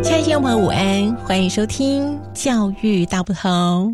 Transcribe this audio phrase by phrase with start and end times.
[0.00, 3.50] 亲爱的朋友们，午安，欢迎收听《教育大不同》，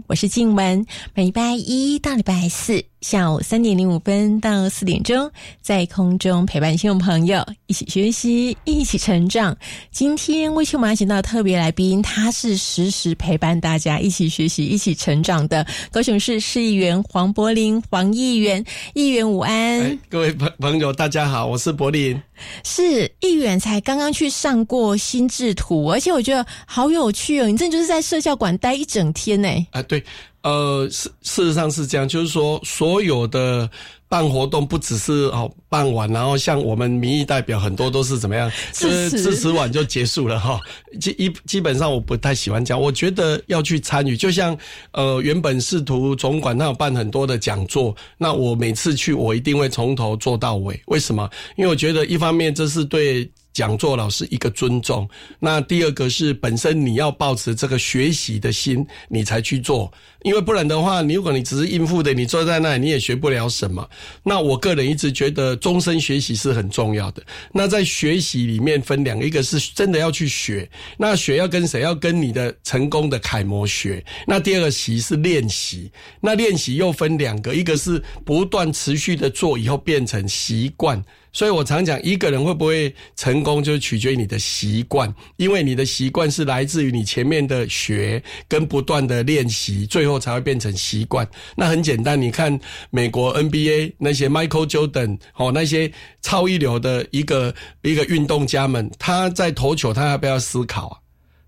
[0.07, 0.85] 我是静文，
[1.15, 2.85] 每礼拜一到礼拜四。
[3.04, 5.30] 下午三点零五分到四点钟，
[5.61, 9.55] 在空中陪伴听众朋友一起学习，一起成长。
[9.91, 18.64] 今天为秋马请到特别来宾，他是时时陪伴大家一起学习、一起成长的高雄市市议员黄柏林黄议员。
[18.95, 22.18] 议员午安，各位朋朋友大家好，我是柏林。
[22.64, 27.48] 是议员才刚刚去上过心智图，而且我觉得好有趣哦！
[27.48, 29.48] 你这就是在社教馆待一整天呢。
[29.73, 30.02] 啊，对。
[30.45, 33.69] 呃，事事实上是这样，就是说，所有的
[34.11, 40.61] 办活动不只是哦办完，然后像我们民意代表很多都是怎么样，就是支持完就结束了哈。
[41.01, 44.55] 基一基本上我不太喜欢讲，我觉得要去参与，就像
[44.93, 50.79] 呃原本试图总管他有办很多的讲座，那我每次去我一定会从头做到尾。
[50.88, 51.27] 为什么？
[51.57, 53.27] 因为我觉得一方面这是对。
[53.55, 59.88] 讲座老师一个尊重，那第二个是本身你要保持这个学习的心，你才去做，
[60.25, 63.87] 因为不然的话，你如果你只是应付的，你坐在那里你也学不了什么。
[64.22, 67.22] 那我个人一直觉得终身学习是很重要的。
[67.53, 71.83] 那在学习里面分两个，一个是真的要去学，那学要跟谁？
[71.83, 74.03] 要跟你的成功的楷模学。
[74.27, 81.05] 那第二个习是练习，那练习又分两个，一个是不断持续的做，以后变成习惯。
[81.33, 91.26] 所以我常讲，一个人会不会成功，就取决于你的习惯，因为你的习惯是来自于你前面的学跟不断的练习，最后才会变成习惯。
[91.56, 92.59] 那很简单，你看
[92.91, 100.98] 美国 NBA 那些 Michael Jordan 哦，那些超一流的一个一个运动家们，他在投球，他要不要思考啊？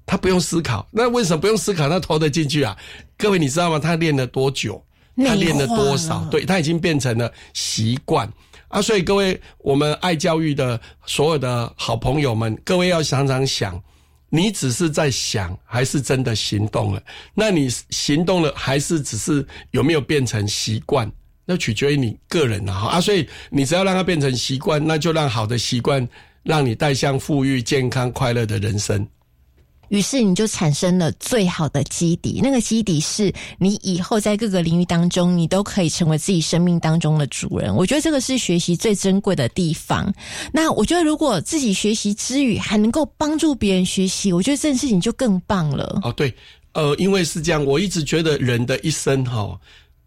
[0.04, 1.88] 他不用思考，那为什么不用思考？
[1.88, 2.76] 他投得进去啊？
[3.18, 3.78] 各位你知道吗？
[3.78, 4.80] 他练了多久？
[5.16, 6.24] 他练了多少？
[6.30, 8.30] 对他已经变成了习惯。
[8.68, 13.82] 啊，所以各位，我们爱教育的所有的好朋友们，各位要常常想，
[14.28, 17.02] 你只是在想，还是真的行动了？
[17.34, 21.10] 那你行动了，还是只是有没有变成习惯？
[21.44, 22.88] 那取决于你个人了哈。
[22.88, 26.06] 啊，所以你只要让它变成习惯，那就让好的习惯
[26.42, 29.06] 让你带向富裕、健康、快乐的人生。
[29.88, 37.74] 于是你就产生了最好的基底，那个基底是你以后在各个领域当中，你都可以成为自己生命当中的主人。
[37.74, 40.12] 我觉得这个是学习最珍贵的地方。
[40.52, 46.00] 那我觉得如果自己学习之余还能够帮助别人学习，我觉得这件事情就更棒了。
[46.02, 46.34] 哦，对，
[46.72, 49.58] 呃，因为是这样，我一直觉得人的一生哈，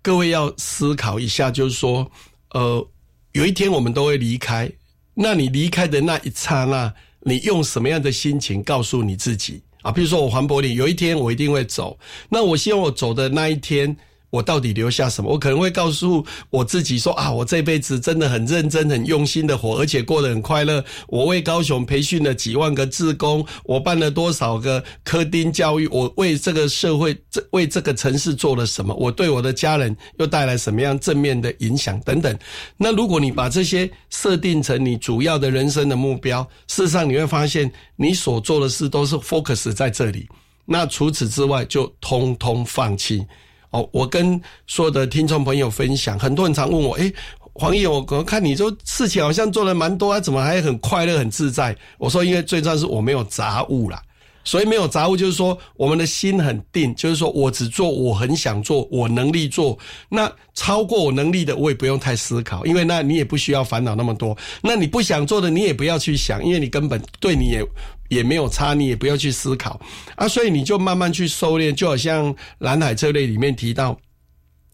[0.01, 2.09] 各位要思考一下，就是说，
[2.51, 2.85] 呃，
[3.31, 4.69] 有一天我们都会离开，
[5.13, 9.61] 那你离开的那一刹那，你用什么样的心情告诉你自己？
[9.81, 11.97] 啊，比如说我环柏林，有一天我一定会走。
[12.29, 13.95] 那我希望我走的那一天。
[14.29, 15.31] 我到底留下什么？
[15.31, 20.83] 我可能会告诉我自己说啊，我这辈子真的很认真、很用心的活，而且过得很快乐。
[21.07, 28.93] 我为高雄培训了几万个志工，我办了多少个科丁教育，我为这个社会、这为这个城市做了什么？
[28.95, 32.37] 我对我的家人又带来什么样正面的影响等等。
[32.77, 40.27] 那如果你把这些设定成你主要的人生的目标，事实上你会发现，你所做的事都是 focus 在这里。
[40.65, 43.25] 那除此之外，就通通放弃。
[43.71, 47.13] 哦，我跟所有的听众朋友分享，很多人常问我，诶，
[47.53, 51.75] 黄爷，我看你说事情好像做的蛮多啊，怎么还很快乐、很自在？
[51.97, 54.01] 我说，因为最重要是我没有杂物啦。
[54.45, 59.77] 所以没有杂物，就是说我们的心很定，就是说我只做我很想做、我能力做，
[60.07, 64.35] 那超过我能力的，我也不用太思考，因为那你也不需要烦恼那么多。
[64.63, 67.63] 那你不想做的，你也不要去想，因为你根本对你也
[68.09, 69.79] 也没有差，你也不要去思考
[70.17, 70.27] 啊。
[70.27, 73.97] 所以你就慢慢去收敛，就好像蓝海策略里面提到，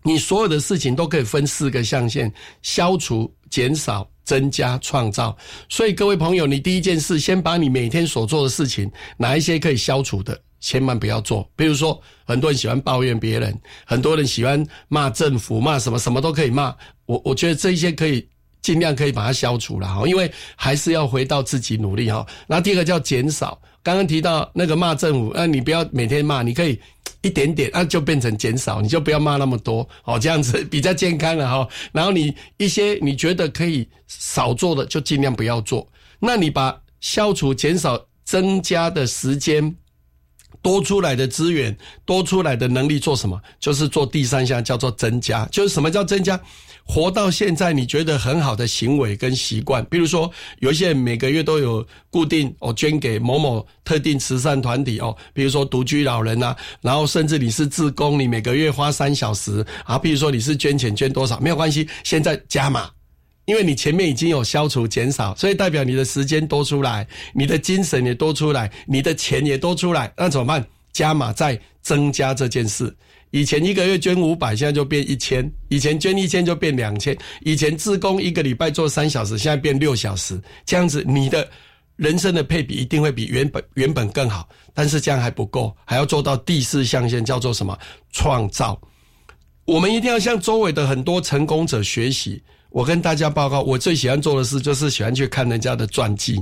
[0.02, 4.10] 你所有的事情都可以分四个象限：消除、减少。
[4.26, 5.38] 增加创造，
[5.70, 11.48] 所以各位朋友，你第一件事，先把你每天所做的事情，哪一些可以消除的，千万不要做。
[11.56, 16.76] 比如说，很多人喜欢抱怨别人，很多人喜欢骂政府，骂什么什么都可以骂。
[17.06, 18.28] 我我觉得这一些可以
[18.66, 22.26] 尽量可以把它消除了哈，因为还是要回到自己努力哈。
[22.48, 26.80] 然后第二个叫减少，刚刚提到那个骂政府，那你不要每天骂，你可以。
[27.22, 31.68] 一点点，那就变成减少，你就不要骂那么多，哦，这样子比较健康了哈。
[31.92, 35.88] 然后你一些你觉得可以少做的，就尽量不要做。
[36.20, 39.76] 那你把消除、减少、增加的时间，
[40.62, 41.76] 多出来的资源，
[42.06, 43.42] 多出来的能力做什么？
[43.60, 45.48] 就是做第三项，叫做增加。
[45.52, 46.40] 就是什么叫增加？
[46.88, 62.88] 活到现在，你觉得很好的行为跟习惯，比如说有一些人每个月都有固定哦捐给某某特定慈善团体哦，比如说独居老人呐，然后甚至你是自工，你每个月花三小时啊，比如说你是捐钱捐多少没有关系，现在加码，
[63.46, 70.66] 因为你前面已经有消除减少，所以代表你的时间多出来，你的精神也多出来，你的钱也多出来，那怎么办？
[70.94, 72.96] 加码再增加这件事。
[73.36, 80.42] 以前一个月捐五百，现在就变一千；以前捐一千就变两千；以前自工一个礼拜做三小时，现在变六小时。
[80.66, 81.46] 这样子，你的
[81.98, 84.48] 人生的配比一定会比原本原本更好。
[84.74, 87.78] 但是这样还不够，还要做到第四象限，叫做什么？
[88.14, 88.80] 创造。
[89.66, 92.42] 我们一定要向周围的很多成功者学习。
[92.70, 96.42] 我跟大家报告，我最喜欢做的事就是喜欢去看人家的传记，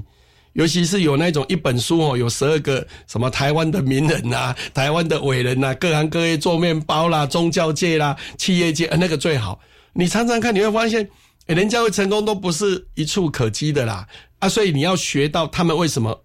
[0.54, 9.60] 尤其是有那种一本书哦，有十二个什么台湾的名人呐、台湾的伟人呐，各行各业做面包啦、宗教界啦、企业界，那个最好。
[9.94, 11.10] 你常常看，你会发现，
[11.48, 14.08] 人家会成功都不是一触可及的啦
[14.40, 14.48] 啊！
[14.48, 16.24] 所以你要学到他们为什么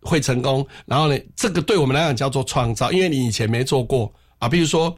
[0.00, 4.96] 会成功，然后呢，这个对我们来讲叫做创造，因为你以前没做过啊，比如说。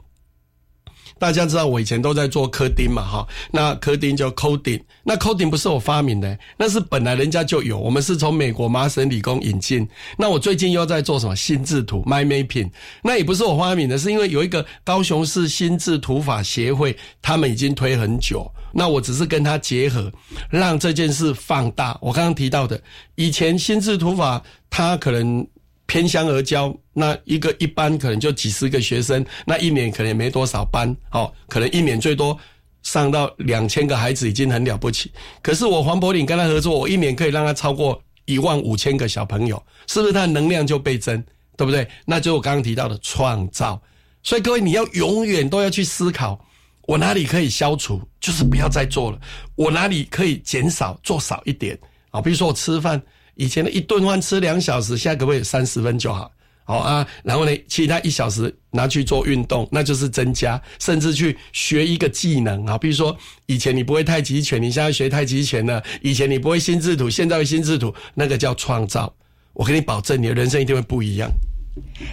[1.18, 9.86] 大家知道我以前都在做科丁嘛，哈，那科丁叫 coding，那 coding 不是我发明的，那是本来人家就有，我们是从美国麻省理工引进。
[10.16, 20.12] 那我最近又在做什么心智图 m y m a p i n g 那也不是我发明的，是因为有一个高雄市心智图法协会，他们已经推很久，那我只是跟他结合，
[20.48, 21.98] 让这件事放大。
[22.00, 22.80] 我刚刚提到的，
[23.16, 25.46] 以前心智图法，它可能。
[25.88, 32.38] 偏乡而教，那一个一班可能就几十个学生，那一年可能也没多少班，哦，可能一年最多
[32.82, 35.10] 上到两千个孩子已经很了不起。
[35.40, 41.24] 可是我黄柏岭跟他合作，我一年可以让他超过一万五千个小朋友，是不是他的能量就倍增，
[41.56, 41.88] 对不对？
[42.04, 43.80] 那就我刚刚提到的创造。
[44.22, 46.38] 所以各位，你要永远都要去思考，
[46.86, 49.18] 我哪里可以消除，就是不要再做了；
[49.54, 51.78] 我哪里可以减少，做少一点
[52.10, 52.20] 啊。
[52.20, 53.02] 比如说我吃饭。
[53.38, 56.28] 以前的一顿饭吃两小时，现在可不可以三十分就好？
[56.64, 62.76] 好啊，然后呢，其他一小时拿去做运动，那就是增加，甚至去学一个技能啊。
[62.76, 69.14] 比如说，以前你不会太极拳，你现在学太极拳了；以前你不会心智图，现在会心智图，那个叫创造。
[69.52, 71.30] 我给你保证，你的人生一定会不一样。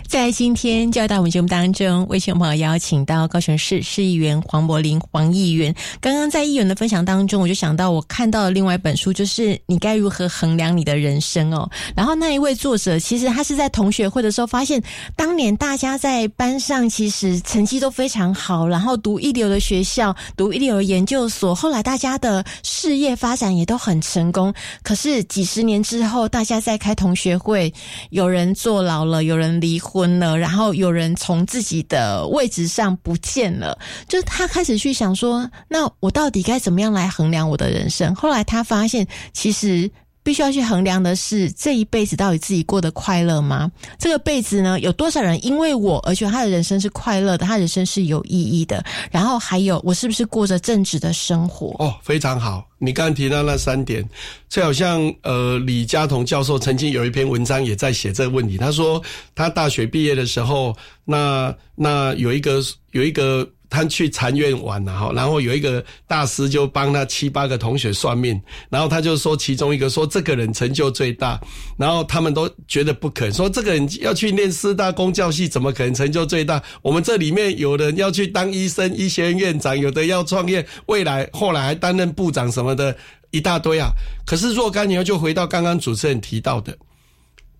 [0.07, 5.73] 在今天教导我们节目当中，为朋友邀请到高雄市市议员黄柏林黄议员。
[6.01, 11.69] 刚刚在议员的分享当中，我就想到我看到了另外一本书，就是你该如何衡量你的人生哦。
[11.95, 14.81] 然后那一位作者，其实他是在同学会的时候发现，
[15.15, 24.53] 当年大家在班上其实成绩都非常好，然后读一流的学校，读一流的研究所，后来大家的事业发展也都很成功。
[24.83, 27.73] 可是几十年之后，大家在开同学会，
[28.09, 29.54] 有人坐牢了，有人。
[29.59, 38.13] 离婚了，然后有人从自己的位置上不见了，就是他开始去想说，那我到底该怎么样来衡量我的人生？
[38.15, 39.91] 后来他发现，其实。
[40.25, 43.71] 必须要去衡量的是这一辈子到底自己过得快乐吗？
[43.99, 48.83] 这个辈子呢，有多少人因为我而觉得他的人生是快乐的，他人生是有意义的？
[49.11, 51.75] 然后还有，我是不是过着正直的生活？
[51.77, 52.67] 哦，非常好。
[52.79, 54.03] 你刚刚提到那三点，
[54.49, 58.57] 就好像呃，李嘉彤教授曾经有一篇文章也在写这个问题。
[58.57, 58.99] 他说，
[59.35, 62.63] 他大学毕业的时候，那那有一个
[62.93, 63.47] 有一个。
[63.69, 68.39] 他去禅院玩了哈，然后有一个大师就帮他七八个同学算命，
[68.69, 71.39] 然后他就说其中一个说这个人成就最大，
[71.77, 76.61] 然后他们都觉得不可能，说这个人要去念师大公教系，怎么可能成就最大？
[76.81, 82.95] 我们这里面有人要去当医生、医学院院长，有的要创业，未来后来还担任部长什么的，
[83.31, 83.89] 一大堆啊。
[84.25, 86.77] 可是若干年后就回到刚刚主持人提到的，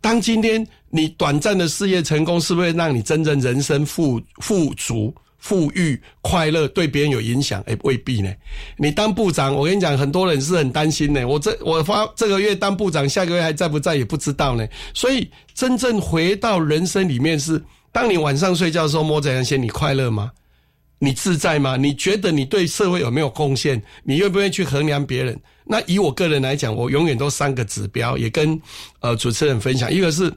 [0.01, 5.13] 当今天你短暂的事业成功，是不是让你真正人生富富足？
[5.45, 8.33] 富裕、快乐对别人有影响，哎，未必呢。
[8.79, 11.27] 你当部长，我跟你讲，很多人是很担心的。
[11.27, 14.67] 我这我发这个月当部长，下个月还在不在也不知道呢。
[14.95, 20.31] 所以，真正回到人生里面是：当你晚上睡觉的时候摸着阳线，你快乐吗？
[20.97, 21.77] 你自在吗？
[21.77, 23.79] 你觉得你对社会有没有贡献？
[24.03, 25.39] 你愿不愿意去衡量别人？
[25.63, 28.59] 那以我个人来讲，我永远都三个指标，也跟
[28.99, 29.93] 呃主持人分享。
[29.93, 30.33] 一个是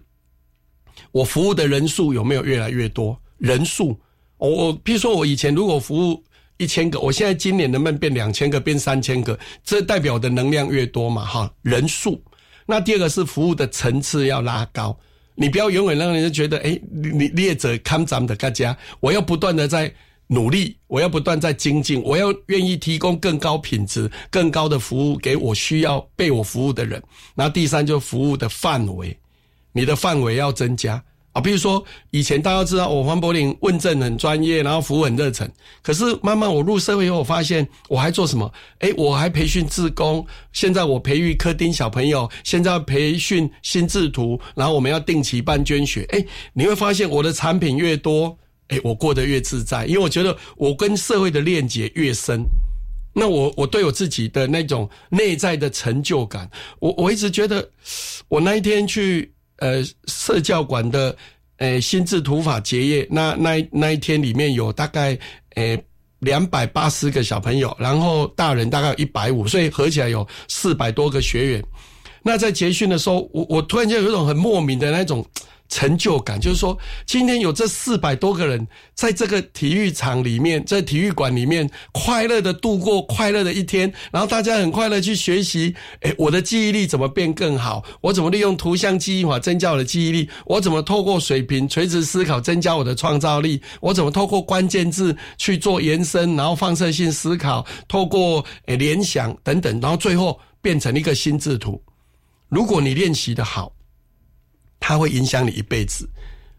[1.12, 3.98] 我服务的人数有没有越来越多，人数。
[4.38, 6.24] 我我，比如说我以前如果服务
[6.56, 9.38] 一千个，我现在今年能不能变两千个，变三千个？
[9.62, 12.22] 这代表的能量越多嘛，哈，人数。
[12.66, 14.98] 那第二个是服务的层次要拉高，
[15.34, 19.92] 你不要永远让人家觉得，哎，你你列者看咱们的大家，我要不断的在
[20.26, 27.02] 努力，我要不断在精进，我要愿意提供更高品质、更高的服务给我需要被我服务的人。
[27.34, 29.16] 那第三就服务的范围，
[29.72, 31.02] 你的范围要增加。
[31.40, 35.50] 比如说以前大家知道我黄柏林问政很专业，然后服务很热忱。
[35.82, 38.52] 可是慢慢我入社会以后，我发现我还做什么？
[38.78, 40.26] 哎，我还培训志工。
[40.52, 46.06] 现在我培育科丁小朋友，现在培训心智图，然后我们要定期办捐血。
[46.10, 48.36] 哎，你会发现我的产品越多，
[48.68, 52.44] 哎，我过得越自在，因为我觉得我跟社会的链接越深。
[53.14, 57.68] 那我我对我自己的那种内在的成就感，我我一直觉得，
[58.28, 61.16] 我那一天去呃社教馆的
[61.58, 65.18] 呃心智图法结业，那那那一天里面有大概
[65.54, 65.78] 呃
[66.18, 71.64] 两百八十个小朋友，然后大人大概一百五，所以合起来有四百多个学员。
[72.22, 75.24] 那在结训的时候，我我突然间有一种很莫名的那种。
[75.68, 85.74] 成就感就是说，今天有这四百多个人在这个体育场里面，在体育馆里面快乐的度过快乐的一天，然后大家很快乐去学习。
[86.00, 87.84] 诶，我的记忆力怎么变更好？
[88.00, 90.28] 我怎么利用图像记忆法增加我的记忆力？
[90.46, 93.60] 我怎么透过水平垂直思考增加我的创造力？
[93.80, 101.82] 我怎么透过关键字去做延伸，然后放射性思考，透过诶联想等等，然后最后变成一个心智图。
[102.48, 103.70] 如果你练习的好。
[104.80, 106.08] 它会影响你一辈子，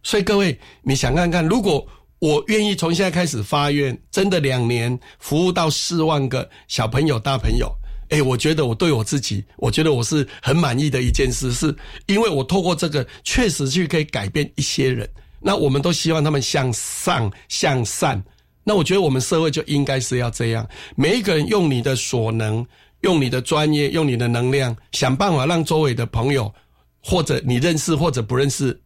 [0.04, 1.86] 所以各位，你想看看，如果
[2.20, 7.74] 我愿意从现在开始发愿，真的两年服务到四万个小朋友、大朋友，
[8.10, 11.74] 哎，我觉得我对我自己，我觉得我是很满意的一件事，是
[12.08, 15.10] 因为我透过这个，确实去可以改变一些人。
[15.40, 18.22] 那我们都希望他们向上向善，
[18.66, 22.66] 那我觉得我们社会就应该是要这样，每一个人用你的所能，
[23.02, 26.54] 用你的专业，用你的能量，想办法让周围的朋友。
[27.02, 28.80] 或者你认识或者不认识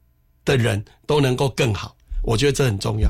[0.45, 3.09] 的人都能够更好，我觉得这很重要。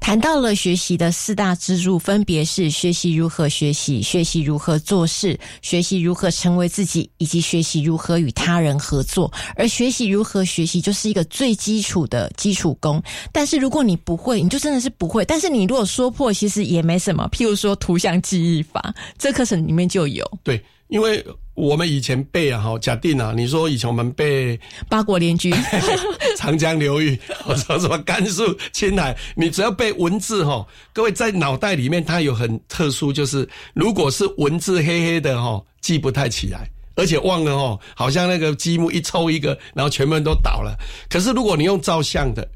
[0.00, 9.30] 谈到了学习的四大支柱，分别是学习如何学习、学习如何做事、学习如何成为自己，以及学习如何与他人合作。
[9.54, 13.02] 而学习如何学习就是一个最基础的基础功。
[13.32, 15.26] 但是如果你不会，你就真的是不会。
[15.26, 17.28] 但是你如果说破，其实也没什么。
[17.30, 20.24] 譬如说图像记忆法，这课程里面就有。
[20.42, 21.24] 对，因为。
[21.56, 25.50] 我们以前背啊，哈，假定啊，你说以前我们背八国联军、
[26.36, 40.76] 长江流域，或者什么甘肃、青海，你只要背文字哈，各位在脑袋里面它有很特殊，就是如果是文字黑黑的哈，记不太起来，而且忘了哦，好像那个积木一抽一个，然后全部人都倒了。
[41.08, 42.46] 可是如果你用照相的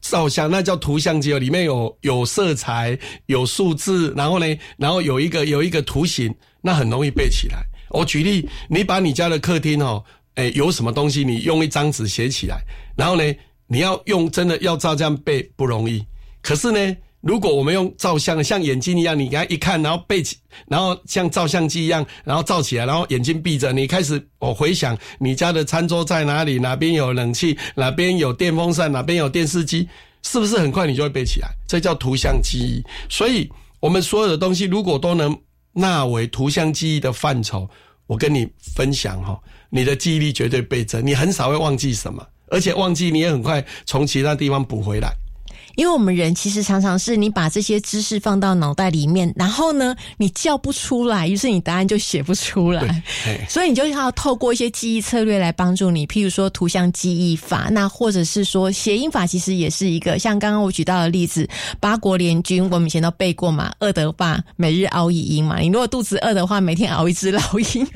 [0.00, 7.62] 照相，那叫图像机哦，里面有有色彩、有数字，然后呢，然后有一个有一个图形，那很容易背起来。
[7.90, 10.02] 我举例，你把你家的客厅哦，
[10.36, 12.60] 诶，有什么东西，你用一张纸写起来，
[12.96, 13.34] 然后呢，
[13.66, 16.04] 你要用真的要照这样背不容易。
[16.40, 20.36] 可是呢，如果我们用照相，像眼睛一样，你给他一看，然后背起，
[20.66, 29.88] 然后像照相机一样，然后照起来，然后眼睛闭着，你开始我回想你家的餐桌在哪里，哪边有冷气，哪边有电风扇，哪边有电视机，
[30.22, 31.48] 是不是很快你就会背起来？
[31.68, 32.82] 这叫图像记忆。
[33.08, 33.50] 所以，
[33.80, 35.36] 我们所有的东西如果都能。
[35.72, 37.70] 纳为图像记忆的范畴，
[38.08, 45.14] 我跟你分享哈，你的记忆力绝对倍增，你很少会忘记什么，而且忘记你也很快从其他地方补回来。
[45.76, 53.02] 因为我们人其实常常是你把这些知识放到脑袋里面，然后呢，你叫不出来，于是你答案就写不出来。
[53.48, 60.18] 所以你就要透过一些记忆策略来帮助你，譬如说图像记忆法，那或者是说谐音法，其实也是一个。
[60.18, 61.48] 像刚刚我举到的例子，
[61.78, 65.58] 八国联军，我们以前都背过嘛，饿得爸每日熬一鹰嘛。
[65.58, 67.40] 你如果肚子饿的话，每天熬一只老
[67.74, 67.86] 鹰，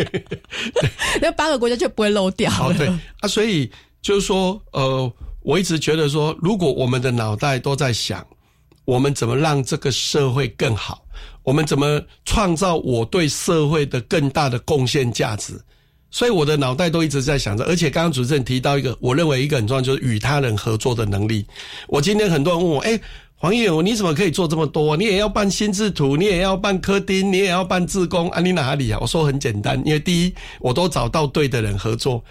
[1.20, 2.74] 那八个国家就不会漏掉了。
[2.76, 2.88] 对
[3.20, 5.12] 啊，所以就是说，呃。
[5.44, 8.26] 我一直觉得说，如果我们的脑袋都在想，
[8.86, 11.04] 我们怎么让这个社会更好，
[11.42, 15.60] 我们怎么创造我对社会的更大的贡献价值，
[16.10, 17.64] 所以我的脑袋都一直在想着。
[17.66, 21.46] 而且刚刚主持人提到一个，我认为一个很重要，就是与他人合作的能力。
[21.88, 22.98] 我今天很多人问我，哎。
[23.36, 24.96] 黄业你怎么可以做这么多？
[24.96, 28.40] 你也要办心智图，你也要办科丁，你也要办自工啊？
[28.40, 28.98] 你哪里啊？
[29.02, 32.24] 我说很简单，因为第一，我都找到对的人合作。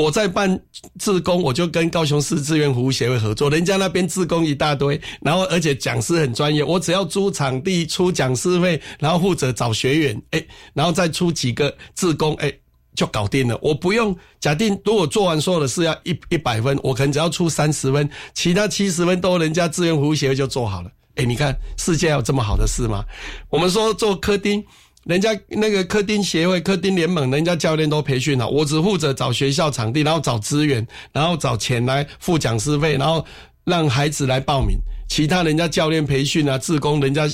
[0.00, 0.60] 我在办
[0.98, 12.52] 自工，我就跟高雄市志愿服务协会合作，人家那边自工一大堆，然后而且讲师很专业，我只要租场地、出讲师费，然后负责找学员，哎，然后再出几个自工，哎。
[12.92, 20.90] 就搞定了，我不用假定，如果做完所有的事要一一百分，我可能只要出三十分，其他七十分都人家志愿服务协会就做好了。
[21.14, 23.04] 哎，你看世界有这么好的事吗？
[23.48, 24.62] 我们说做科丁，
[25.04, 33.24] 人家那个科丁协会、科丁联盟，人家教练都培训好，我只负责找学校场地，然后找资源，然后找钱来付讲师费，然后
[33.64, 34.76] 让孩子来报名，
[35.08, 37.28] 其他人家教练培训啊、自工，人家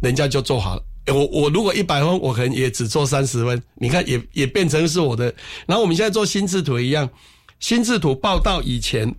[0.00, 0.82] 人家就做好了。
[1.08, 3.62] 我我如果一百分，我可能也只做三十分。
[3.74, 5.34] 你看，也也变成是我的。
[5.66, 7.10] 然后我们现在做心智图一样，
[7.60, 9.12] 心智图报道以前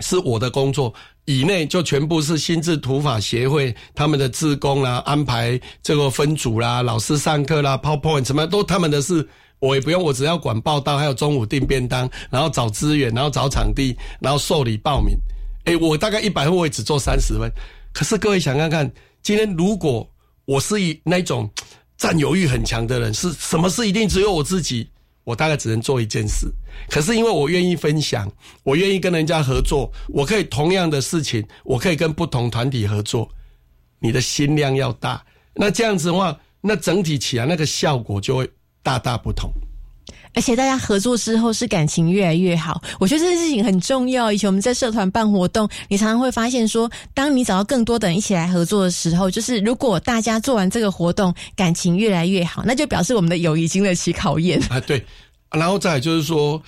[0.00, 0.92] 是我的工作，
[1.26, 9.26] 以内就全部是心智图法协会他们的职工啦，安排这个分组啦，老师上课啦，PowerPoint 什么都他们的事，
[9.58, 15.16] 我也不用，我只要管报道，还有中午订便当，然后找资源，然后找场地，然后受理报名。
[15.64, 17.50] 哎，我大概一百分，我也只做三十分。
[17.92, 20.06] 可是各位想看看，今天如果
[20.44, 21.50] 我是以那种
[21.96, 24.90] 占有欲很强的人，是什么事一定只有我自己，
[25.24, 26.46] 我大概只能做一件事。
[26.88, 28.30] 可是因为我愿意分享，
[28.62, 33.28] 我愿意跟人家合作，我可以同样的事情，我可以跟不同团体合作。
[34.00, 38.50] 你的心量要大，那这样子的话，那整体起来那个效果就会
[38.82, 39.50] 大大不同。
[40.34, 44.32] 而且大家合作之后是感情越来越好，我觉得这件事情很重要。
[44.32, 54.80] 以前我们在社团办活动，你常常会发现说，当你找到更多的人一起来合作的时候，就是如果大家做完这个活动，感情越来越好，那就表示我们的友谊经得起考验啊。
[54.80, 55.04] 对，
[55.52, 56.60] 然后再就是说，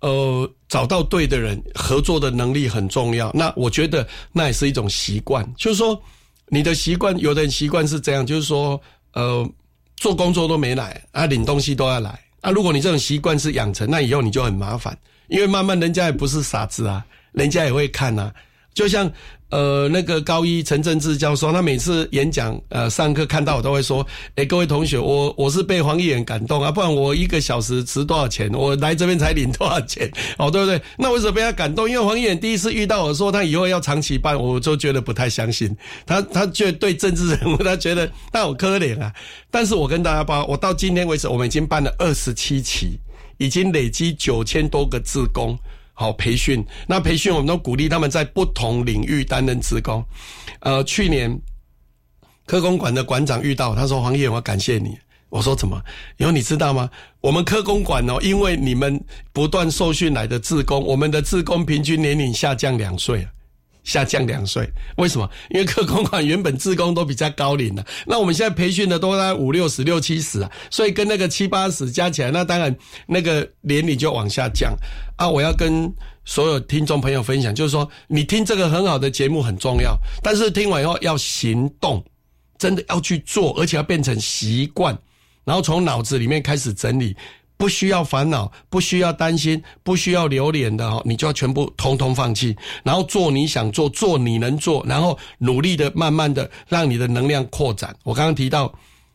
[0.00, 3.30] 呃，找到对的人，合作的能力很重要。
[3.32, 6.00] 那我觉得那也是一种习惯，就是说
[6.48, 8.78] 你的习惯，有的人习惯是这样，就是说，
[9.14, 9.48] 呃，
[9.96, 12.20] 做工作都没来啊，领东西都要来。
[12.44, 14.94] 啊，如果你这种习惯是养成，那以后你就很麻烦，
[15.28, 18.30] 因为慢慢人家也不是傻子啊，人家也会看啊。
[18.74, 19.10] 就像
[19.54, 28.50] 呃那个高一陈正志教授，他每次演讲呃上课看到我都会说：“哎，各位同学，我我是被黄议员感动啊，不然我一个小时值多少钱？
[28.52, 30.10] 我来这边才领多少钱？
[30.38, 30.82] 哦，对不对？
[30.98, 31.88] 那为什么被他感动？
[31.88, 39.12] 因为黄议员第一次遇到我说他以后要长期办，我就觉得不太相信他，他觉对政治人物，他觉得他好可怜啊。
[39.52, 42.98] 但是我跟大家报，我到今天为止，我们已经办了二十七期，
[43.38, 45.56] 已经累积九千多个自工。
[45.94, 50.04] 好培训，那培训我们都鼓励他们在不同领域担任职工。
[50.60, 51.34] 呃，去年
[52.44, 54.98] 科工馆的馆长遇到，他说：“黄业，我感谢你。”
[55.30, 55.80] 我说：“怎么？
[56.18, 56.90] 因为你知道吗？
[57.20, 63.26] 我们科工馆哦，因为你们不断受训来的职工，我们的职工平均年龄下降两岁
[63.84, 65.30] 下降两岁，为什么？
[65.50, 72.74] 因为客工馆原本自工都比较高龄的，那我们现在培训的都在五六十、六七十啊，所以跟那个七八十加起来，那当然
[73.06, 74.74] 那个年龄就往下降
[75.16, 75.28] 啊。
[75.28, 75.92] 我要跟
[76.24, 82.02] 所有听众朋友分享，就是说，你听这个很好的节目很重要，但是听完以后要行动，
[82.58, 84.98] 真的要去做，而且要变成习惯，
[85.44, 87.14] 然后从脑子里面开始整理。
[87.64, 97.96] 不需要烦恼，不需要担心，不需要留恋的哈，你就要全部通通放弃，然后做你想做，做你能做，然后努力的慢慢的让你的能量扩展。
[98.02, 98.70] 我刚刚提到，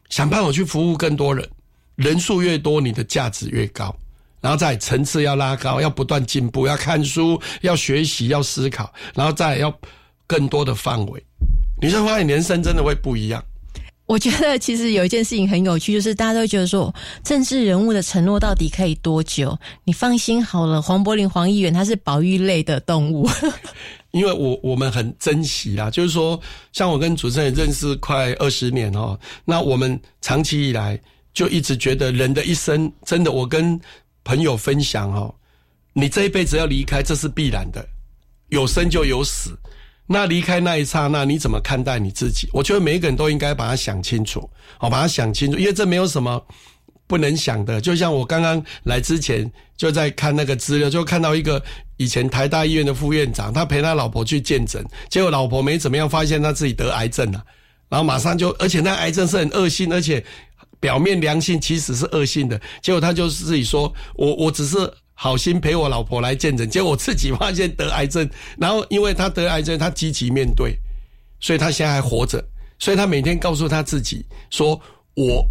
[0.09, 1.47] 想办法去服务更多人，
[1.95, 3.95] 人数越多，你的价值越高，
[4.41, 9.71] 然后再层次要拉高，要不断进步，要看书，要学习，要思考，然后再要
[10.25, 11.23] 更多的范围，
[11.79, 13.43] 你会发现人生真的会不一样。
[14.09, 16.91] 我觉得其实有一件事情很有趣，就是大家都觉得说，
[17.23, 19.55] 政治人物的承诺到底可以多久？
[19.83, 23.29] 你放心好了，黄柏林黄议员他是保育类的动物，
[24.09, 26.41] 因为我我们很珍惜啦，就是说，
[26.73, 30.99] 像我跟主持人认识快二十年哦，那我们长期以来
[31.31, 33.79] 就一直觉得人的一生，真的，我跟
[34.23, 35.31] 朋友分享哦，
[35.93, 37.87] 你这一辈子要离开，这是必然的，
[38.49, 39.55] 有生就有死。
[40.11, 42.49] 那离开那一刹那，你怎么看待你自己？
[42.51, 46.43] 我觉得每一个人都应该把它想清楚，好，把它想清楚，因为这没有什么
[47.05, 47.79] 不能想的。
[47.79, 51.63] 就像我刚刚来之前就在看那个资料，就看到一个
[51.97, 57.43] 以前台大医院的副院长，他陪他老婆去见诊，结果老婆没怎么样，发现他自己得癌症了，
[57.87, 60.25] 然后马上就，而且那癌症是很恶性，而且
[60.79, 62.59] 表面良性，其实是恶性的。
[62.81, 68.27] 结果他就自己说：“我我只是。”好心陪我老婆来见诊，结果我自己发现得癌症，
[68.57, 70.73] 然后因为他得癌症，他积极面对，
[71.41, 72.41] 所以他现在还活着，
[72.79, 74.79] 所以他每天告诉他自己说
[75.15, 75.45] ：“我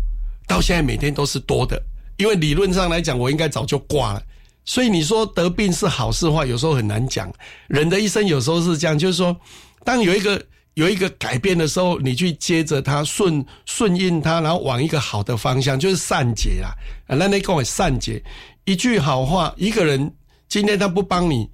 [0.46, 1.78] 到现在每天都是多的，
[2.16, 4.22] 因为理论上来讲，我应该早就挂了。”
[4.64, 7.30] 所以你说得病是好事话，有时候很难讲。
[7.66, 9.38] 人的一生有时候是这样，就是说，
[9.84, 10.42] 当有一个
[10.74, 16.72] 有一个改变的时候，你去接着他顺顺应他，然后往一个好的方向，就是善解啊。
[17.06, 18.22] 那那讲善解。
[18.68, 20.12] 一句好话，一个人
[20.46, 21.48] 今天他不帮你，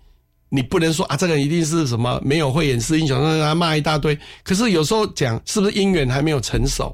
[0.49, 4.19] 你不能说啊，这个人一定是什么没有慧眼识英雄，让他骂一大堆。
[4.43, 6.93] 可是有时候讲，是不是姻缘还没有成熟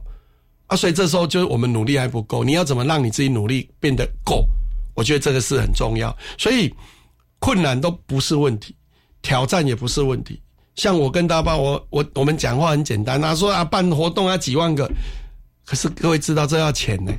[0.67, 0.77] 啊？
[0.77, 2.45] 所以这时候就是我们努力还不够。
[2.45, 4.47] 你要怎么让你自己努力变得够？
[4.95, 6.15] 我觉得这个是很重要。
[6.37, 6.71] 所以
[7.39, 8.77] 困难都不是问题，
[9.23, 10.39] 挑战也不是问题。
[10.75, 14.87] 像我跟大爸，我我我们讲话很简单啊，说啊办活动啊几万个，
[15.65, 17.11] 可是各位知道这要钱呢，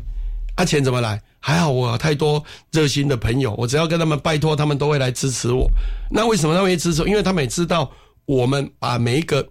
[0.53, 1.19] 啊钱怎么来？
[1.41, 5.69] 还好我太多热心的朋友，我只要跟他们拜托，他们都会来支持我。
[6.09, 7.03] 那为什么他们会支持？
[7.03, 7.91] 因为他们也知道
[8.25, 9.45] 我们把每一个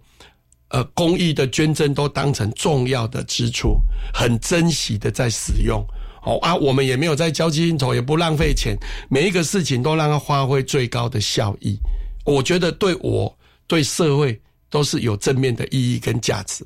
[0.68, 3.76] 呃公益的捐赠都当成重要的支出，
[4.14, 5.84] 很珍惜的在使用。
[6.22, 8.76] 哦啊，我们也没有在交基金投，也不浪费钱，
[9.08, 11.76] 每一个事情都让它发挥最高的效益。
[12.24, 13.34] 我觉得对我
[13.66, 16.64] 对社会都是有正面的意义跟价值。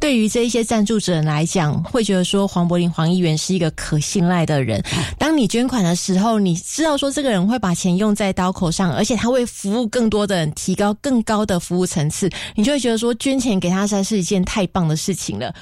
[0.00, 4.82] 对于这一些赞助者来讲，会觉得说黄柏林黄议员是一个可信赖的人。
[5.18, 15.54] 当你捐款的时候，你知道说这个人会把钱用在刀口上，而且他会服务更多的人，提高更高的服务层次，你就会觉得说捐钱给他实在是一件太棒的事情了。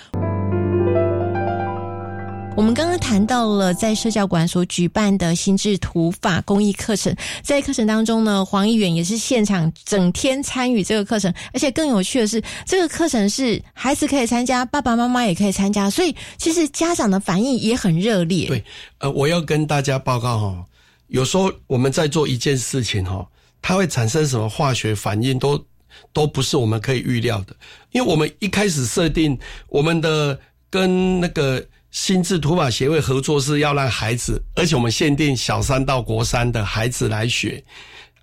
[2.57, 18.49] 我们刚刚谈到了在社教馆所举办的心智图法公益课程，在课程当中呢，黄议员也是现场整天参与这个课程，而且更有趣的是，这个课程是孩子可以参加，爸爸妈妈也可以参加，所以其实家长的反应也很热烈。
[18.49, 18.65] 对，
[19.01, 20.65] 呃，我要跟大家报告哈，
[21.09, 23.29] 有时候我们在做一件事情哈，
[23.61, 25.63] 它会产生什么化学反应，都
[26.15, 27.55] 都不是我们可以预料的，
[27.93, 29.39] 因为我们一开始设定
[29.69, 30.41] 我们的
[30.71, 31.63] 跟那个。
[31.97, 37.65] 心智图法协会合作是要让孩子，而且我们限定小三到国三的孩子来学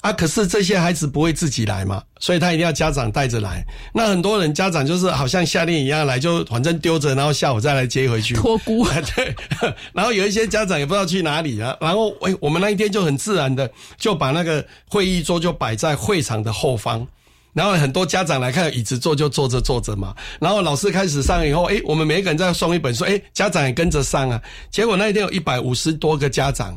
[0.01, 0.13] 啊。
[0.13, 3.65] 可是这些孩子不会自己来嘛，所以他一定要家长带着来。
[3.91, 8.35] 那很多人家长就是好像夏令一样来，就反正丢着，然后下午再来接回去。
[8.35, 8.85] 托孤。
[9.15, 9.35] 对。
[9.91, 11.75] 然后有一些家长也不知道去哪里啊。
[11.81, 17.07] 然后哎，我们那一天就很自然的就把那个会议桌就摆在会场的后方。
[17.53, 24.41] 然后很多家长来看椅子坐就坐着坐着嘛，然后老师开始上以后，哎，我们每个人再送一本书，哎，家长也跟着上啊。
[24.71, 26.75] 结果那一天有一百五十多个家长，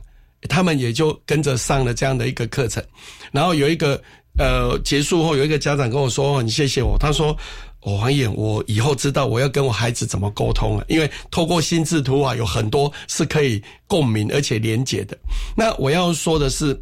[0.49, 2.85] 他们也就跟着上了这样的一个课程。
[3.33, 4.01] 然后有一个
[4.39, 7.35] 呃结束后，有一个家长跟我说：“很谢谢我。”他说
[7.81, 15.17] ：“我黄眼，我以后知道我要跟我孩子怎么沟通了，因为透过心智图啊，有很多是可以共鸣而且连结的。”
[15.57, 16.79] 那我要说的是。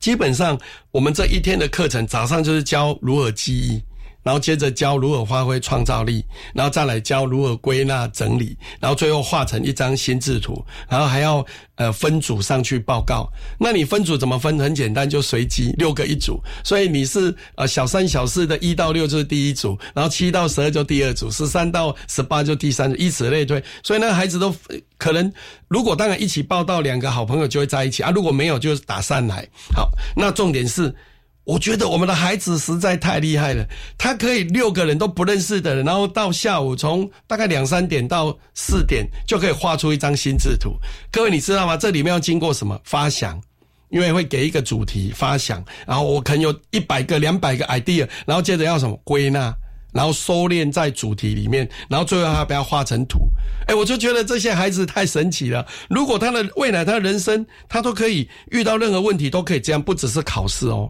[0.00, 0.58] 基本上，
[0.90, 3.80] 我们这一天的课程，早上就是教如何记忆。
[4.22, 11.44] 然后接着教如何发挥创造力，然后再来教如何归纳整理，然后最后画成一张心智图，然后还要
[11.76, 13.28] 呃分组上去报告。
[13.58, 14.58] 那你分组怎么分？
[14.58, 16.38] 很简单，就随机六个一组。
[16.62, 23.62] 所以你是呃小三小四的一到六就是第一组，然后七到十二就第二组，十三到十八就第三组，以此类推。
[23.82, 24.54] 所以那孩子都
[24.98, 25.32] 可能，
[25.68, 29.48] 如果当然一起报到两个好朋友就会在一起啊，如果没有就打散来。
[29.74, 30.94] 好，那重点是。
[31.44, 33.66] 我觉得我们的孩子实在太厉害了，
[33.98, 40.76] 他可以六个人都不认识的人，然后到下午从大概两三点到四点就可以画出一张心智图。
[41.10, 41.76] 各位你知道吗？
[41.76, 43.40] 这里面要经过什么发想？
[43.88, 49.52] 因为会给一个主题发想，然后我可能有一百个、两百个 idea，然后接着要什么归纳，
[49.92, 53.18] 然后收敛在主题里面，然后最后还不要画成图。
[53.66, 55.66] 哎，我就觉得这些孩子太神奇了。
[55.88, 60.88] 如果他的未来、他的人生，他都可以遇到任何问题都可以这样，不只是考试哦。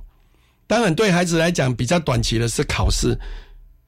[0.70, 3.18] 当然，对孩子来讲比较短期的是考试，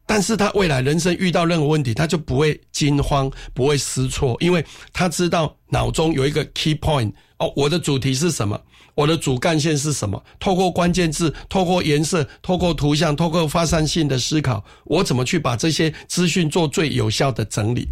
[0.04, 8.60] 但是他未来人生遇到任何问题，他就不会惊慌，不会失措，因为他知道脑中有一个 key point 哦，我的主题是什么，
[8.96, 10.20] 我的主干线是什么。
[10.40, 17.86] 透过关键字，透过颜色，透过图像，透过发散性的思考，我怎么去把这些资讯做最有效的整理？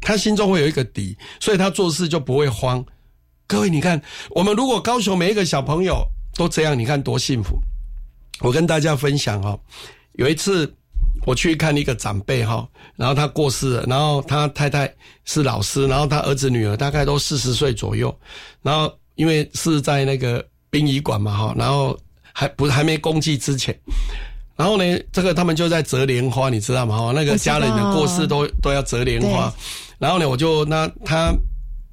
[0.00, 2.86] 他心中会有一个底，所以他做事就不会慌。
[3.48, 6.06] 各位，你看，我们如果高雄每一个小朋友
[6.36, 7.60] 都这样，你看多幸福。
[8.40, 9.58] 我跟大家分享哈，
[10.12, 10.72] 有一次
[11.24, 14.92] 我去看一个长辈哈，然后他过世了，然后他太太
[15.24, 18.14] 是老师，然后他儿子女儿大概都四十岁左右，
[18.62, 21.98] 然后因为是在那个殡仪馆嘛哈，然后
[22.32, 23.74] 还不是还没公祭之前，
[24.56, 26.96] 然后呢，这个他们就在折莲花，你知道吗？
[26.98, 29.52] 哈，那个家人的过世都都要折莲花，
[29.98, 31.32] 然后呢，我就那他。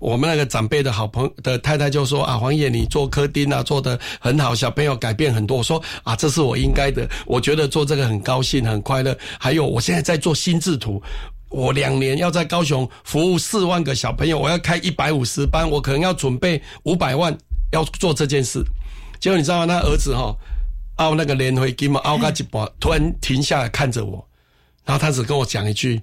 [0.03, 5.55] 我们那个长辈的好朋的太太就说啊，黄爷你做科丁啊，做的很好，小朋友改变很多。
[5.59, 9.17] 我说啊，这是我应该的，我觉得做这个很高兴，很快乐。
[9.39, 11.01] 还有，我现在在做心智图，
[11.47, 17.33] 我两年要在高雄服务四万个小朋友，我要开一百五十班，我可能要准备五百万
[17.71, 18.61] 要做这件事。
[19.21, 19.67] 结果你知道吗？
[19.67, 20.35] 他儿子哈
[20.97, 24.27] 凹那个连回金嘛，凹个几把，突然停下来看着我，
[24.83, 26.01] 然后他只跟我讲一句：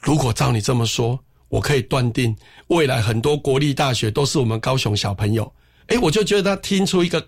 [0.00, 1.18] 如果照你这么说。
[1.52, 2.34] 我可以断定，
[2.68, 5.52] 未来很多国立大学都是我们高雄小朋友。
[5.88, 7.22] 诶，我就觉得他听出一个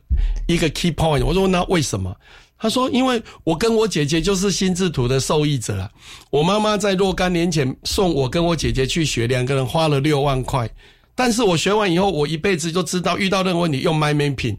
[0.48, 1.22] 一个 key point。
[1.22, 2.16] 我说那为什么？
[2.56, 5.90] 他说因为我跟我姐姐就是心智图的受益者啊。
[6.30, 10.70] 我妈妈在若干年前送我跟我姐姐去学，两个人花了六万块。
[11.14, 14.56] 但是我学完以后，我一辈子就知道遇到任何问题用 My Mapping，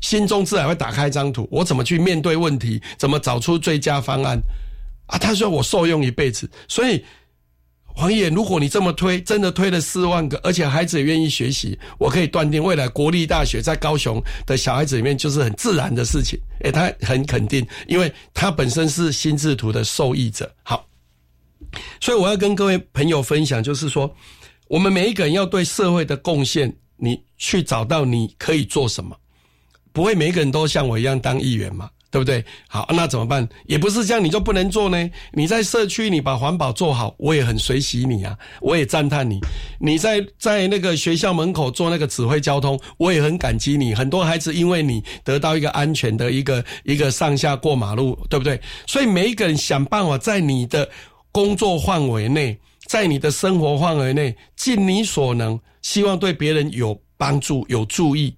[0.00, 4.40] 心中自然会打开一张图，我怎么去面对问题，怎么找出最佳方案
[5.06, 5.18] 啊？
[5.18, 7.04] 他说我受用一辈子，所以。
[7.94, 16.38] 黄爷，如果你这么推，真的推了四万个，而且孩子也愿意学习，我可以断定，未来国立大学在高雄的小孩子里面就是很自然的事情。
[16.60, 20.50] 诶，他很肯定，因为他本身是心智图的受益者。
[20.62, 20.86] 好，
[22.00, 24.14] 所以我要跟各位朋友分享，就是说，
[24.68, 29.14] 我们每一个人要对社会的贡献，你去找到你可以做什么，
[29.92, 31.90] 不会每一个人都像我一样当议员嘛。
[32.10, 32.44] 对不对？
[32.68, 33.48] 好，那怎么办？
[33.66, 35.10] 也不是这样，你就不能做呢？
[35.32, 39.38] 你在社区，你把环保做好，我也很随喜你啊，我也赞叹你。
[39.78, 43.94] 你在在那个学校门口做那个指挥交通，我也很感激你。
[43.94, 48.60] 很多孩子因为你得到一个安全的一个一个上下过马路，对不对？
[48.86, 50.88] 所以每一个人想办法在你的
[51.30, 52.58] 工作范围内。
[52.86, 58.34] 在你的生活范围内尽你所能，希望对别人有帮助、有注意。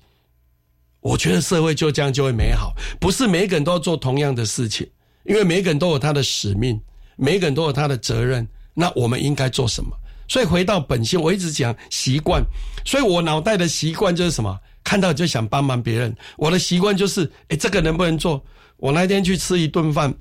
[1.03, 4.89] 我觉得社会就这样就会美好，不是每个人都要做同样的事情，
[5.25, 6.81] 因为每个人都有他的使命，
[7.17, 8.47] 每个人都有他的责任。
[8.73, 9.91] 那我们应该做什么？
[10.29, 12.43] 所以回到本性，我一直讲习惯，
[12.87, 14.59] 所以我脑袋的习惯就是什么？
[14.85, 16.17] 看到就想帮忙别人。
[16.37, 18.43] 我的习惯就是，哎，这个能不能做？
[18.79, 20.15] 我那天去吃一顿饭，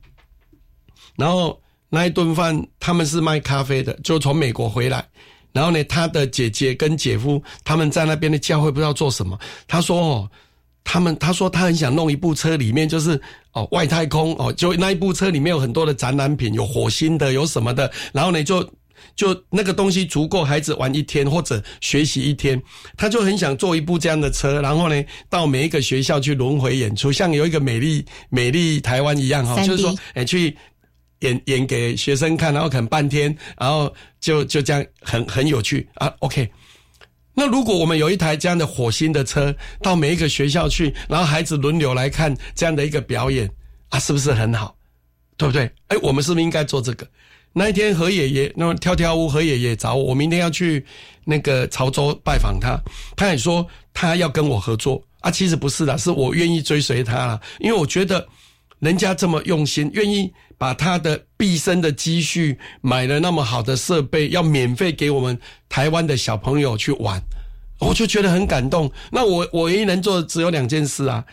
[1.16, 5.08] 然后那一顿饭他们是卖咖啡的，就从美国回来，
[5.54, 10.32] 然后呢，他的姐姐跟姐夫他们在那边的教会不知道做什么，他说哦。
[10.84, 13.20] 他们他说他很想弄一部车，里面就是
[13.54, 17.90] 哦外太空哦，就那一部车里面有很多的展览品，有火星的，有什么的。
[18.12, 18.62] 然后呢，就
[19.16, 22.62] 就那个东西足够孩子玩一天或者学习一天。
[22.98, 30.58] 他就很想做一部这样的车，然后呢，到每一个学校去轮回演出，像有一个美丽美丽台湾一样哈，就是说哎去
[31.20, 36.12] 演演给学生看，然后可能半天，然后就就这样很很有趣啊。
[36.20, 36.52] OK。
[37.34, 43.50] 那如果我们有一台这样的火星的车，到每一个学校去，然后孩子轮流来看这样的一个表演
[43.90, 44.76] 啊，是不是很好？
[45.38, 45.72] 对不对？
[45.88, 47.08] 哎，我们是不是应该做这个？
[47.54, 50.86] 那一天何爷爷，那么跳跳舞，何爷爷找我，我明天要去
[51.26, 52.80] 那个潮州拜访他，
[53.16, 55.32] 他也说他要跟我合作啊。
[55.32, 58.26] 其实不是的，是我愿意追随他了，因为我觉得
[58.82, 60.34] 人家这么用心，愿意。
[60.62, 65.36] 把他的毕生的积蓄买了那么好的设备，要免费给我们
[65.68, 67.20] 台湾的小朋友去玩，
[67.80, 68.92] 我就觉得很感动。
[69.12, 71.26] 那我我唯一能做的只有两件事啊，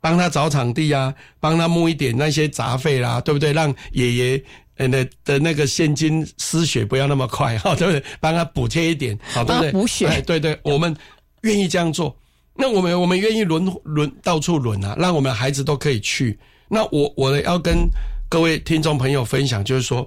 [0.00, 3.52] 帮他找场地啊，帮他募一点那些杂费啦，对不对？
[3.52, 4.44] 让爷爷
[4.76, 8.00] 呃的的那个现金失血不要那么快哈， 对不对？
[8.20, 9.72] 帮他补贴一点，好对不对？
[9.72, 10.96] 补血，对对，我们
[11.40, 12.16] 愿意这样做。
[12.54, 16.38] 那我们我们愿意轮轮到处轮啊，让我们孩子都可以去。
[16.68, 17.88] 那我我呢要跟。
[18.28, 20.06] 各位听众朋友，分享就是说，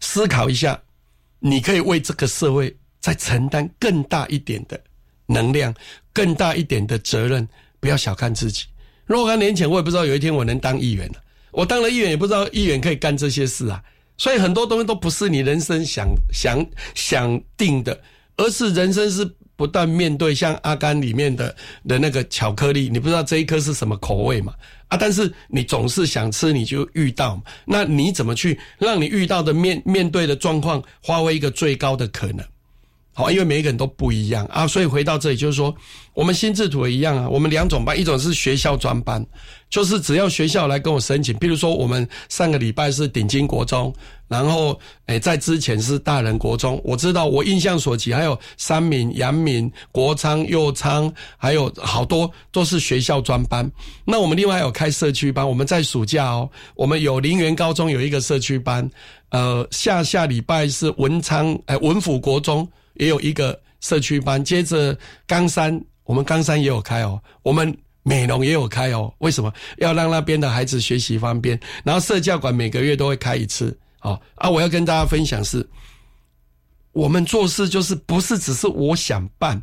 [0.00, 0.80] 思考一下，
[1.40, 4.80] 你可以为这个社会再承担更大一点的
[5.26, 5.74] 能量，
[6.10, 7.46] 更大一点的责任。
[7.80, 8.64] 不要小看自己。
[9.04, 11.22] 若干年前，我也不知道有一天我能当议员了。
[11.50, 13.84] 我当了议员，也不知道议员可以干这些事啊。
[14.16, 18.00] 所以很多东西都不是你人生想想想定的，
[18.38, 20.34] 而是人生是不断面对。
[20.34, 21.54] 像阿甘里面的
[21.86, 24.54] 的那个巧克力，你不知道这一颗是什么口味嘛？
[24.88, 24.96] 啊！
[24.96, 32.44] 但是你总是想吃，你就遇到，那你怎么去让你遇到的面面对的状况发挥一个最高的可能？
[33.18, 35.74] 好，因为每一个人都不一样啊，所以回到这里就是说，
[36.12, 37.26] 我们心智图也一样啊。
[37.26, 39.24] 我们两种班，一种是学校专班，
[39.70, 43.90] 就是只要学校来跟我申请，比如说我们上个礼拜是顶尖国中，
[44.28, 53.66] 然后诶在之前是大人国中，我知道我印象所及还有三闽、阳明、国昌、右昌，还有好多都是学校专班。
[54.04, 58.86] 那我们另外有开社区班，我们在暑假哦，我们有林园高中有一个社区班，
[59.30, 62.68] 呃下下礼拜是文昌诶文府国中。
[62.98, 69.12] 也有一个社区班，接着冈山，我们冈山也有开哦，我们美容也有开哦。
[69.18, 71.58] 为什么要让那边的孩子学习方便？
[71.84, 74.48] 然后社教馆每个月都会开一次，哦啊！
[74.48, 75.68] 我要跟大家分享是，
[76.92, 79.60] 我们做事就是不是只是我想办，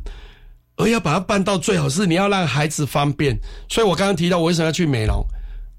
[0.76, 3.36] 而要把它办到最好，是你要让孩子方便。
[3.68, 5.24] 所以我刚刚提到我为什么要去美容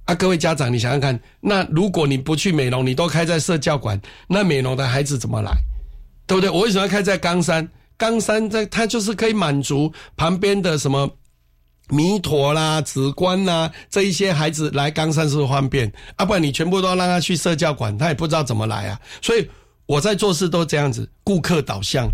[0.06, 0.16] 啊？
[0.16, 5.52] 各位家长，你想想看，那如果你不去美容，你都开在社教馆，那美容的孩子怎么来？
[6.28, 6.50] 对不对？
[6.50, 7.70] 我为什么要开在冈山？
[7.98, 11.10] 冈山在它就是可以满足旁边的什么
[11.90, 15.92] 弥陀啦、紫观啦这一些孩子来冈山是方便？
[16.16, 19.00] 啊，不然你全部都要让他去社教馆，他也不知道怎么来啊。
[19.22, 19.50] 所以
[19.86, 22.10] 我在做事都这样子，顾客导向，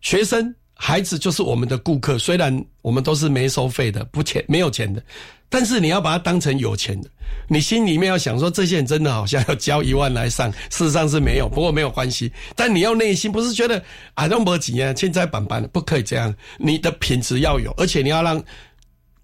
[0.00, 2.16] 学生孩子就是我们的顾客。
[2.18, 5.02] 虽然我们都是没收费的，不钱没有钱的。
[5.50, 7.08] 但是你要把它当成有钱的，
[7.48, 12.30] 你心里面要想说，这些人真的好像要交一万来上，事实上是没有，不过没有关系。
[12.54, 16.32] 但你要内心不是觉得啊那么几年现在板板的，不可以这样。
[16.58, 18.42] 你的品质要有，而且你要让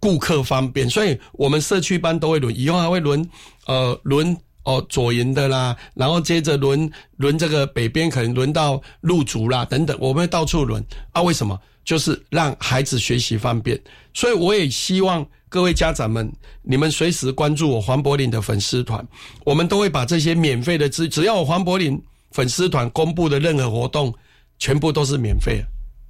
[0.01, 0.88] 顾客方便。
[0.88, 3.29] 所以我们社区班都会轮，以后还会轮
[3.67, 11.22] 呃轮哦左营的啦，然后接着轮轮这个北边可能轮到鹿竹啦等等，我们会到处轮啊。
[11.22, 11.59] 为什么？
[11.85, 13.81] 就是让孩子学习方便。
[14.12, 15.27] 所以我也希望。
[15.50, 19.07] 各位家长们，你们随时关注我黄柏林的粉丝团，
[19.44, 24.12] 我们都会把这些免费的资，只要我黄柏林粉丝团公布的任何活动，
[24.59, 25.62] 全部都是免费。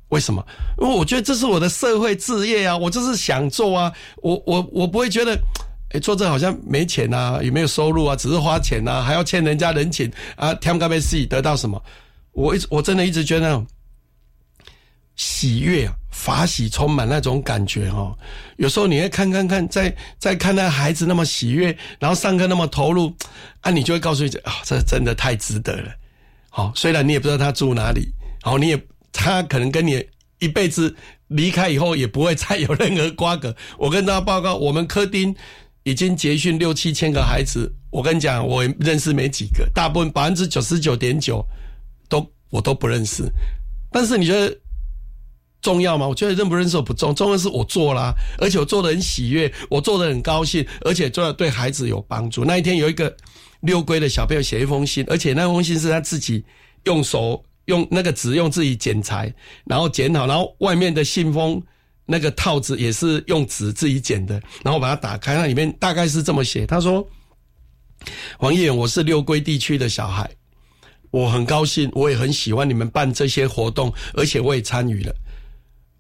[0.09, 0.43] 为什么？
[0.81, 5.39] 因为我觉得这是我的社会置业啊，我就是想做啊，我我我不会觉得，
[5.95, 11.83] 哎，做这好像没钱啊，也没有收入啊，只是花钱啊，还要欠人家人情啊，添咖啡西得到什么？
[12.33, 13.65] 我一直我真的一直觉得。
[15.17, 18.19] 喜悦啊，法喜充满那种感觉哦。
[18.57, 23.15] 有时候你会看看看，在在看那孩子那么喜悦，然后上课那么投入，
[23.61, 25.89] 啊，你就会告诉自己啊，这真的太值得了。
[26.51, 28.09] 好，虽然你也不知道他住哪里，
[28.43, 30.05] 好，你也他可能跟你
[30.41, 30.97] 一辈子
[31.29, 33.55] 离开以后也不会再有任何瓜葛。
[33.79, 35.33] 我跟大家报告，我们科丁
[35.85, 41.45] 已经结训六七千个孩子，我跟你讲，我认识没几个，大部分百分之九十九点九
[42.09, 43.23] 都我都不认识。
[43.93, 44.55] 但是你觉得
[45.63, 46.09] 重要吗？
[46.09, 52.45] 我觉得认不认识我不重，重要是我做啦，而且我做的很喜悦，我做的很高兴，而且做的对孩子有帮助。
[52.45, 53.17] 那一天有一个。
[53.61, 56.45] 六龟的小朋友写一封信，而且那封信是他自己
[56.85, 61.63] 用手用那个纸用自己剪裁，然后剪好，然后外面的信封
[62.07, 67.07] 那个套子也是用纸自己剪的，然后把它打开，那里面大概是这么写：他说，
[68.39, 70.31] 黄议员，我是六龟地区的小孩，
[71.11, 75.15] 我很高兴，我也很喜欢你们办这些活动，而且我也参与了，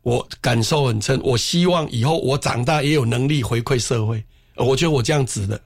[0.02, 4.22] 我感受很深，我希望以后我长大也有能力回馈社会，
[4.56, 5.60] 我觉得我这样子的。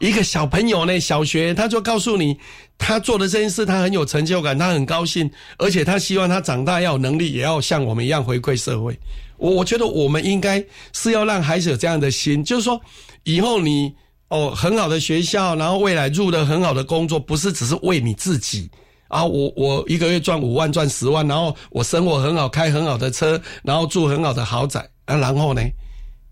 [0.00, 2.36] 一个小朋友呢，小学他就告诉你，
[2.76, 8.98] 他做的这件事他很有成就感，他很高兴，而且他希望他长大要有能力，也要像我们一样回馈社会。
[9.44, 12.80] 我我觉得我们应该是要让孩子有这样的心，就是说
[13.24, 13.94] 以后你
[14.28, 18.70] 哦很好的学校，然后未来入了很好的工作，不是只是为你自己
[19.08, 25.60] 啊，我我一个月赚五万赚十万，然后我生活很好，开很好的车，然后住很好的豪宅啊，然后呢，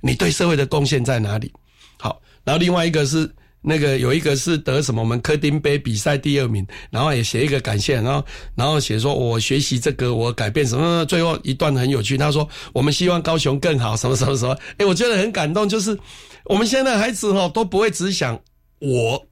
[0.01, 1.53] 你对社会的贡献在哪里？
[1.99, 3.31] 好，然后另外一个是。
[3.63, 8.25] 那个有一个是得什么我们科丁杯比赛第二名，然后也写一个感谢，然后
[8.57, 15.97] 然后写说我学习这个我改变什么，最后一段很有趣，他说我们希望高雄更好，什么什么什么，哎，我觉得很感动，就是
[16.45, 18.39] 我们现在的孩子哈都不会只想
[18.81, 19.25] 我，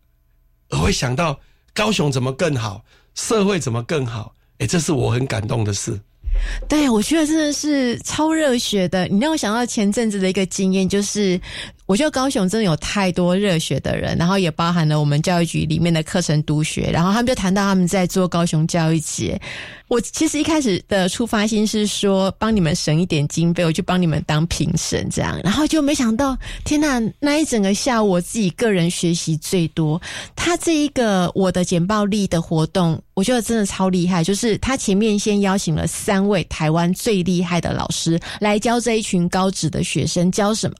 [0.68, 1.38] 而会想到
[1.74, 6.00] 高雄怎么更好，社会怎么更好，哎，这是我很感动的事。
[6.68, 9.06] 对，我觉得真的是超热血的。
[9.08, 11.38] 你让我想到前阵子的一个经验，就是
[11.90, 19.36] 我觉得高雄真的有太多热血的人，然后也包含了我们教育局里面的课程督学，然后他们就谈到他们在做高雄教育节。
[19.88, 30.00] 我其实一开始的出发心是说帮你们省一点经费，我就帮你们当评审这样，然后就没想到，天呐，那一整个下午我自己个人学习最多。
[30.36, 40.76] 他这一个我的简报力的活动，我觉得真的超厉害，就是他前面先邀请了三位台湾最厉害的老师来教这一群高职的学生，教什么？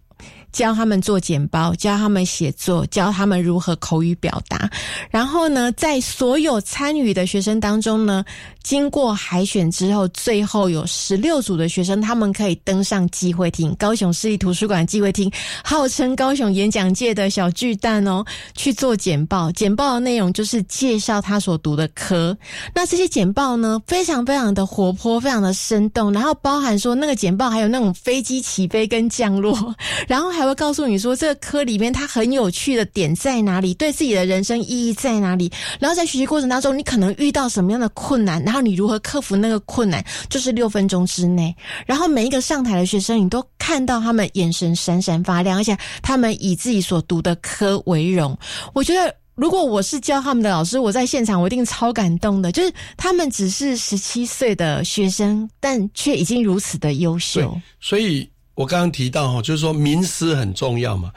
[0.52, 4.68] 教他们做简报，教他们写作，教他们如何口语表达。
[5.10, 8.24] 然后呢，在所有参与的学生当中呢，
[8.62, 15.30] 经过海选之后，最后有十六组的学生，他们可以登上机会厅——高雄市立图书馆机会厅，
[15.62, 18.24] 号称高雄演讲界的小巨蛋哦，
[18.56, 19.52] 去做简报。
[19.52, 22.36] 简报的内容就是介绍他所读的科。
[22.74, 29.56] 那这些简报呢，非常非常的活泼，非常的生动，然后包含说那个简报还有那种飞机起飞跟降落，
[30.08, 30.39] 然后还。
[30.40, 35.53] 还会告诉你说这个科里面它很有趣的点在哪里，对自己的人生意义在哪里。
[35.79, 41.55] 然后在学习过程当中，你可能遇到什么样的困难，然后你如何克服那个困难，就是六分钟之内。
[41.85, 48.35] 然后每一个上台的学生，你都看到他们眼神闪闪发亮，而且他们以自己所读的科为荣。
[48.72, 52.50] 我觉得，如果我是教他们的老师，我在现场我一定超感动的。
[52.50, 57.55] 就是他们只是十七岁的学生，但却已经如此的优秀。
[57.79, 58.26] 所以。
[58.61, 61.11] 我刚刚提到哈，就是说名师很重要嘛。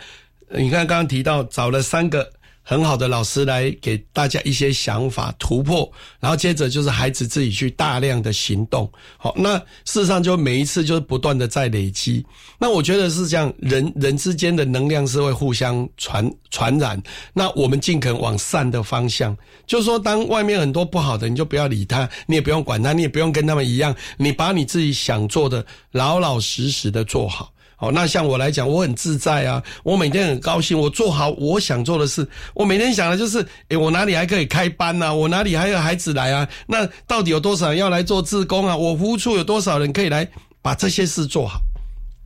[0.47, 2.31] 你看刚刚提到找了三个
[2.63, 8.89] 很好的老师来给大家一些想法突破，然后接着就是孩子自己去大量的行动。
[9.17, 12.25] 好，那事实上就每一次就是不断的在累积。
[12.57, 17.01] 那我觉得是这样，人人之间的能量是会互相传传染。
[17.33, 27.52] 那我们尽可能往善的方向，就是说当外面很多不好的，你就不要理他，你也不用管他，你也不用跟他们一样，你把你自己想做的老老实实的做好。
[27.83, 32.25] 好，那像我来讲，我很自在啊，我每天很高兴，我做好我想做的事。
[32.53, 35.13] 我每天想的就是，诶，我哪里还可以开班呢？
[35.13, 36.47] 我哪里还有孩子来啊？
[36.65, 38.77] 那到底有多少人要来做志工啊？
[38.77, 40.25] 我服务处有多少人可以来
[40.61, 41.59] 把这些事做好？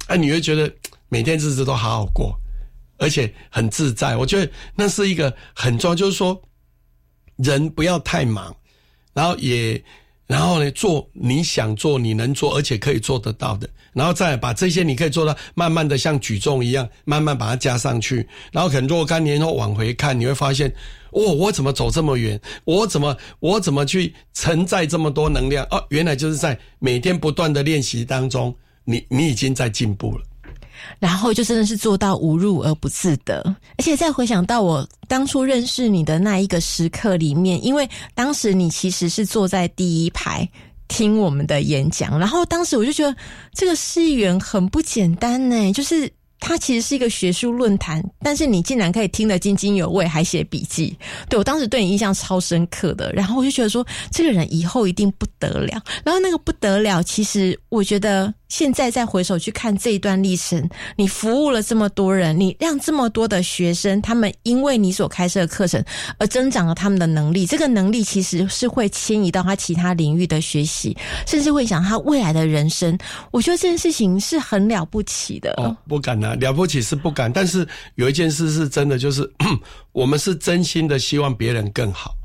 [0.10, 0.72] 哎，你会觉得
[1.10, 2.39] 每天日子都好好过，
[3.00, 4.15] 而且很自在。
[4.15, 6.39] 我觉得那是一个很重要，就是说
[7.38, 8.56] 人不要太忙，
[9.12, 9.84] 然后也。
[10.28, 18.28] 然后呢，做你想做、你能做，而且可以做得到的，然后再把这些你可以做到，慢慢的像举重一样，慢慢把它加上去。
[18.52, 20.69] 然后可能若干年后往回看，你会发现，
[21.12, 22.40] 哦，我怎么走这么远？
[22.65, 25.65] 我怎么我怎么去承载这么多能量？
[25.71, 28.54] 哦，原来就是在每天不断的练习当中，
[28.84, 30.23] 你你已经在进步了。
[31.00, 33.42] 然后就真的是做到无入而不自得，
[33.78, 40.48] 而且再回想到我当初认识你的那一个时刻里面，因为当时你其实是坐在第一排
[40.88, 43.15] 听我们的演讲，然后当时我就觉得
[43.54, 50.96] 这个议员很不简单呢，就是它其实是一个学术论坛，但是你竟然可以听得津津有味，还写笔记。
[51.28, 55.82] 对我当时对你印象超深刻的，然后我就觉得说，这个人以后一定不得了。
[56.06, 65.83] 然后那个不得了，其实我觉得现在再回首去看这一段历程，你服务了这么多人，你让这么多的学生，他们因为你所开设的课程
[66.17, 70.95] 而增长了他们的能力，这个能力其实是会迁移到他其他领域的学习，
[71.25, 72.98] 甚至会影响他未来的人生。
[73.31, 75.54] 我觉得这件事情是很了不起的。
[75.58, 79.29] 哦，不敢啊，了不起是不敢，但是有一件事是真的，就是
[79.91, 82.15] 我们是真心的希望别人更好，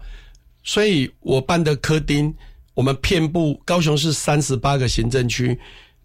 [0.62, 2.32] 所以我办的科丁，
[2.74, 5.58] 我们遍布高雄市三十八个行政区，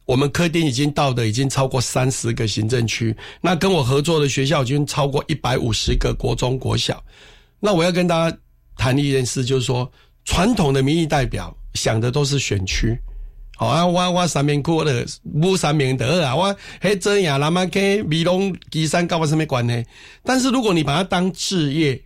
[0.07, 7.03] 我们科丁已经到的已经超过三十个行政区，那跟我合作的学校已经超过一百五十个国中国小。
[7.59, 8.37] 那我要跟大家
[8.77, 9.91] 谈一件事，就是说
[10.23, 12.97] 传统的民意代表想的都是选区。
[13.57, 15.05] 好啊，我我三明区的
[15.41, 19.83] 不三明德啊，我嘿这样那么跟米龙基山搞我什么关呢？
[20.23, 22.01] 但是如果你把它当置业，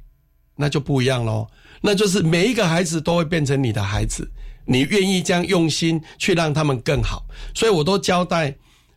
[0.56, 1.47] 那就不一样喽。
[1.82, 4.32] 那就是每一个孩子都会变成你的孩子，
[4.66, 7.24] 你愿意这样用心去让他们更好。
[7.53, 8.55] 所以我都交代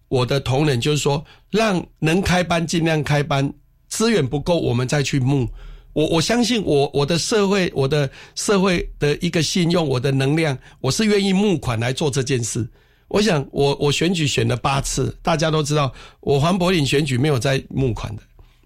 [0.09, 3.53] 我的同仁，就是说，让能开班尽量开班，
[3.89, 5.49] 资源不够我们再去募。
[5.93, 12.69] 我我相信我我的社会我的社会的一个信用我的能量我是愿意募款来做这件事。
[13.07, 18.23] 我想我我选举选了八次，大家都知道我黄柏林选举没有在募款的，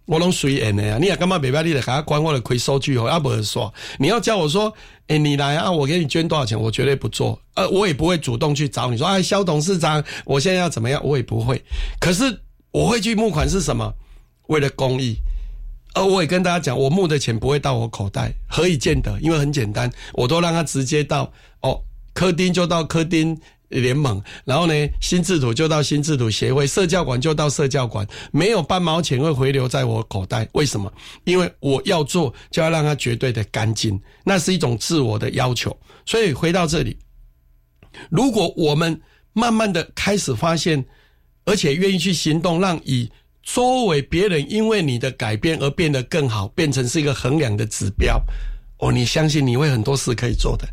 [0.09, 0.99] 我拢随缘的呀。
[0.99, 4.73] 你也干嘛别别你的给他关我的亏收据哦，要不说你要叫我说，
[5.07, 7.41] 哎你来啊，我给你捐多少钱，我绝对不做。
[7.55, 11.63] 呃，我也不会主动去找你说，哎肖董事长，我现在要怎么样，我也不会。
[12.01, 12.41] 可是
[12.73, 13.93] 我会去募款是什么？
[14.49, 15.17] 为了公益。
[15.95, 19.19] 而我也跟大家讲，我募的钱不会到我口袋，何以见得？
[19.21, 21.33] 因为很简单，我都让他直接到
[21.63, 21.81] 哦，
[22.13, 23.39] 科丁就到科丁
[23.69, 30.49] 联盟，然后呢，新制图就到新制图协会，社教馆就到社教馆，没有半毛钱会回流在我口袋。
[30.53, 30.93] 为什么？
[31.25, 35.77] 因为我要做，就要让它绝对的干净，那是一种自我的要求。
[36.07, 36.97] 所以回到这里，
[38.11, 39.01] 如果我们
[39.33, 40.85] 慢慢的开始发现，
[41.45, 43.11] 而且愿意去行动，让以。
[43.51, 48.23] 周围别人因为你的改变而变得更好，变成是一个衡量的指标。
[48.79, 50.69] 哦，你相信你会很多事可以做的。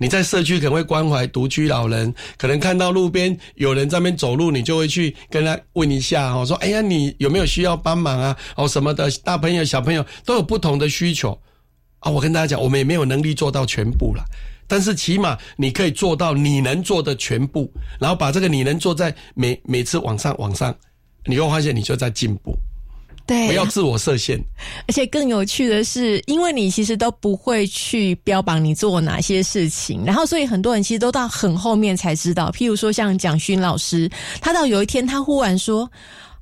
[0.00, 11.38] 你在社区可能会关怀独居老人，可能看到路边有人在那边走路，你就会去跟他问一下哦，说：“哎呀，你有没有需要帮忙啊？”哦，什么的，大朋友小朋友都有不同的需求
[11.98, 12.10] 啊。
[12.10, 14.24] 我跟大家讲，我们也没有能力做到全部了，
[14.66, 17.70] 但是起码你可以做到你能做的全部，
[18.00, 20.74] 然后把这个你能做在每每次往上往上。
[21.26, 22.56] 你会发现，你就在进步。
[23.30, 24.36] 对，不要自我设限。
[24.88, 32.50] 而且更有趣的是，因为你其实都不会去标榜你做哪些事情，然后所以很多人其实都到很后面才知道。
[32.50, 34.10] 譬如说，像蒋勋老师，
[34.40, 35.88] 他到有一天，他忽然说。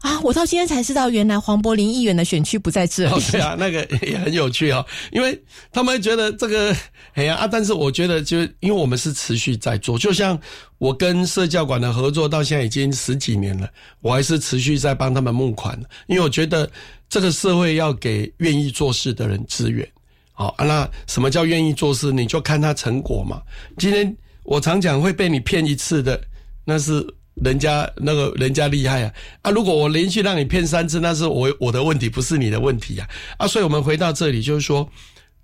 [0.00, 0.20] 啊！
[0.22, 3.20] 我到今天才知道，原来黄柏林议员的选区不在这里。
[3.32, 5.36] 对啊，那个也很有趣哦，因为
[5.72, 6.74] 他们觉得这个
[7.14, 10.38] 哎呀啊，但是我觉得，就因为我们是持续在做，就像
[10.78, 13.68] 我跟社教馆的合作到现在已经十几年了，
[14.00, 15.76] 我还是持续在帮他们募款，
[16.06, 16.70] 因为我觉得
[17.08, 19.86] 这个社会要给愿意做事的人资源。
[20.32, 22.12] 好啊，那什么叫愿意做事？
[22.12, 23.42] 你就看他成果嘛。
[23.76, 26.20] 今天我常讲会被你骗一次的，
[26.64, 27.04] 那是。
[27.42, 29.12] 人家那个人家厉害啊
[29.42, 29.50] 啊！
[29.50, 33.08] 如果我连续让你骗三次，那是我我的问题，不是你的问题啊
[33.38, 33.46] 啊！
[33.46, 34.88] 所以我们回到这里，就是说，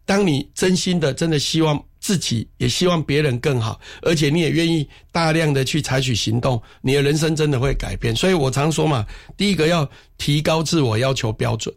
[0.04, 8.14] 当你真心的、真的希望自己，也希望别人更好，而且你也愿意大量的去采取行动，你的人生真的会改变。
[8.14, 9.88] 所以我常说嘛，第一个要
[10.18, 11.74] 提高自我要求标准，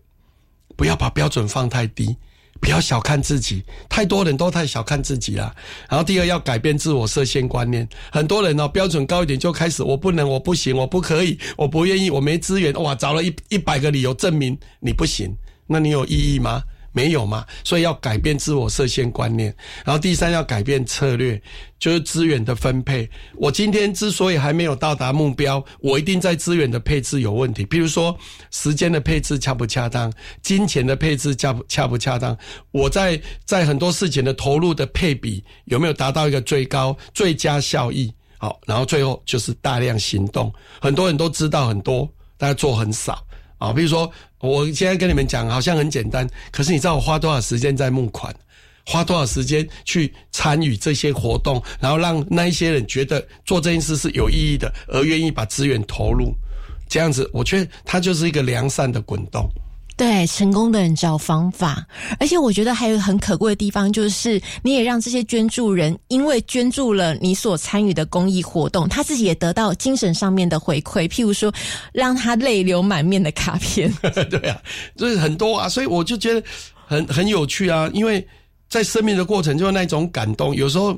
[0.75, 2.15] 不要把标准放太低。
[2.59, 5.55] 不要小看自己，太多人都太小看自己了。
[5.89, 15.35] 然后第二要改变自我设限观念，很多人哦标准高一点就开始我不能，我不行，我不可以，我不愿意，我没资源，哇，找了一一百个理由证明你不行，
[15.67, 16.61] 那你有意义吗？
[16.97, 19.55] 没有嘛，所以要改变自我设限观念。
[19.85, 21.39] 然后第三要改变策略，
[21.77, 23.07] 就是资源的分配。
[23.35, 27.63] 我今天之所以还没有到达目标，我一定在资源的配置有问题。
[27.63, 28.17] 比如说
[28.49, 32.35] 时间的配置恰不恰当，金钱的配置恰不恰不恰当，
[32.71, 38.11] 我在在很多事情的投入的配比有没有达到一个最高最佳效益？
[38.39, 40.51] 好，然后最后就是大量行动。
[40.81, 43.23] 很多人都知道很多，但做很少。
[43.57, 48.33] 啊，比如说，我现在跟你们讲，好像很简单，可是你知道我花多少时间在募款，
[48.85, 56.33] 花多少时间去参与这些活动，然后让那一些人觉得做这件事是有意义的，而愿意把资源投入，
[56.87, 59.49] 这样子，我觉得它就是一个良善的滚动。
[59.97, 61.83] 对，成功的人找方法，
[62.19, 71.51] 而且我觉得还有很可贵的地方，就是你也让这些捐助人，因为捐助了你所参与的公益活动，他自己也得到精神上面的回馈，譬如说
[71.91, 73.91] 让他泪流满面的卡片。
[74.29, 74.61] 对啊，
[74.95, 76.47] 就是很多啊，所以我就觉得
[76.85, 78.25] 很很有趣啊，因为
[78.69, 80.95] 在生命的过程就是那种感动，有时候。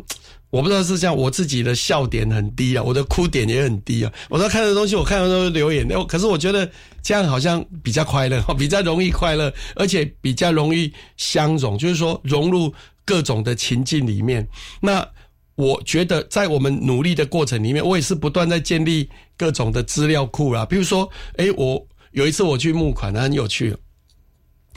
[0.51, 4.11] 我不知道是这样，我自己的笑点很低啊，我的哭点也很低啊。
[4.29, 5.95] 我在看的东西，我看到都流眼泪。
[6.05, 6.67] 可是我觉得
[7.03, 12.73] 这样好像比较快乐， 比较容易快乐，而且比较容易相融，就是说融入
[13.05, 14.47] 各种的情境里面。
[14.81, 15.07] 那
[15.53, 20.65] 我觉得在我们努力的过程里面，我也是不断在建立各种的资料库啦。
[20.65, 23.77] 比如说，哎，我有一次我去募款，很有趣，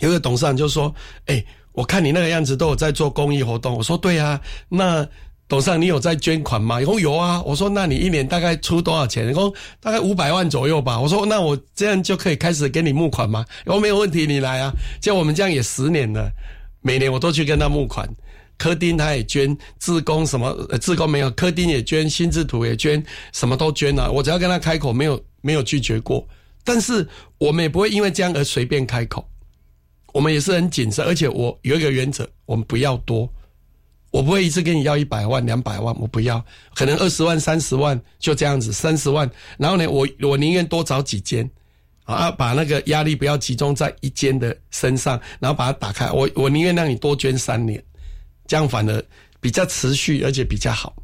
[0.01, 0.95] 有个董事长就说
[1.25, 1.43] ：“哎，
[1.73, 5.09] 我看你那个样子都有在做公益活动。”我说：“对啊，那。”
[5.53, 6.81] 董事长，你有在捐款吗？
[6.81, 7.43] 说有啊。
[7.43, 9.29] 我说，那你一年大概出多少钱？
[9.29, 10.99] 你说大概五百万左右吧。
[10.99, 13.45] 我说，那我这样就可以开始给你募款吗？
[13.67, 14.73] 我没有问题，你来啊。
[15.03, 16.33] 像我们这样也十年了，
[16.81, 18.09] 每年我都去跟他募款。
[18.57, 24.11] 柯丁他也捐，自工什么自工没有，柯丁也捐，心智图也捐，什么都捐了。
[24.11, 26.27] 我只要跟他开口，没有没有拒绝过。
[26.65, 29.23] 但是我们也不会因为这样而随便开口，
[30.15, 33.31] 我们也是很谨慎，而且我有一个原则，我们不要多。
[34.13, 36.45] 我不会一次跟你要一百万、两百万，我不要，
[36.75, 39.29] 可能二十万、三十万就这样子，三十万。
[39.59, 41.51] 然后呢，我我宁愿多找几间，
[42.05, 46.11] 啊，把那个压力不要集中在一间的身上，然后把它打开。
[46.11, 47.83] 我我宁愿让你多捐三年，
[48.47, 49.03] 这样反而
[49.41, 50.95] 比较持续，而且比较好。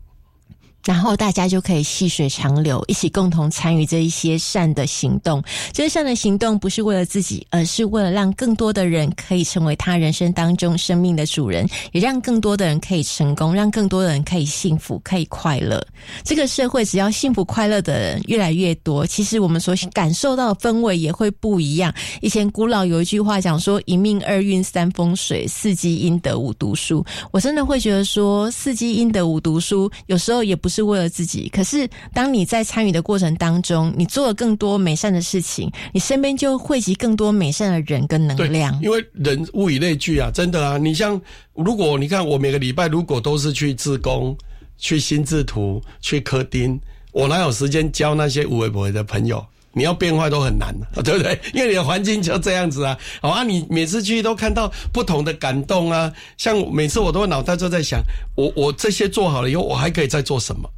[0.84, 5.42] 然后大家就可以细水长流，一起共同参与这一些善的行动。
[5.72, 15.84] 这些善的行动不是为了自己，而是为了让更多的人可以成为他人生当中生命的主人，也让更多的人可以成功，让更多的人可以幸福、可以快乐。
[16.24, 21.92] 这个社会只要幸福快乐的人越来越多，其实我们所感受到的氛围也会不一样。
[22.22, 30.78] 以前古老有一句话讲说：“一命二运三风水，四积阴德五读书。”我真的会觉得说，四积阴德五读书，有时候也不是。
[30.78, 38.78] 是为了自己，可是当你在参与的过程当中，你做了更多美善的事情，你身边就汇集更多美善的人跟能量。
[38.80, 40.78] 因为人物以类聚啊，真的啊！
[40.78, 41.20] 你像
[41.54, 44.38] 如果你看我每个礼拜如果都是去自工、
[44.76, 49.44] 去心智图、去科丁，我哪有时间交那些无为不为的朋友？
[49.78, 50.74] 你要变坏都很难
[51.04, 51.40] 对不对？
[51.54, 52.98] 因为你的环境就这样子啊。
[53.22, 56.12] 好啊，你每次去都看到不同的感动啊。
[56.36, 58.02] 像每次我都脑袋就在想，
[58.34, 60.68] 我我这些做好了以后，我还可以再做什么？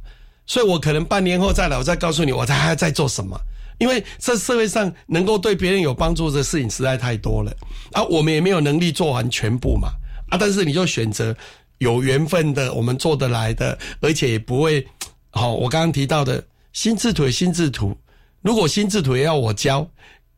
[0.45, 3.35] 所以我可能半年后再来，我再告诉你，我还还在做什么？
[3.79, 7.51] 因为这社会上能够对别人有帮助的事情实在太多了
[7.93, 8.03] 啊。
[8.03, 9.89] 我们也没有能力做完全部嘛
[10.29, 10.37] 啊。
[10.39, 11.35] 但是你就选择
[11.79, 14.85] 有缘分的，我们做得来的，而且也不会
[15.31, 15.53] 好。
[15.53, 16.43] 我刚刚提到的
[16.73, 17.97] 心智图，心智图。
[18.41, 19.87] 如果心智图也要我教，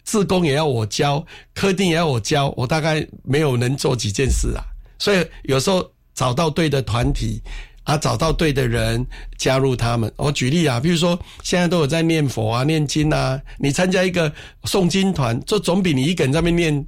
[0.03, 4.63] 自工也要我教，科定也要我教，我大概没有能做几件事啊。
[4.99, 7.41] 所以有时候找到对的团体
[7.83, 9.05] 啊，找到对的人
[9.37, 10.11] 加入他们。
[10.15, 14.31] 我举例啊，比如说现在都有在念佛啊、念经啊，你参加一个
[14.63, 16.85] 诵经团，这总比你一个人在那边念。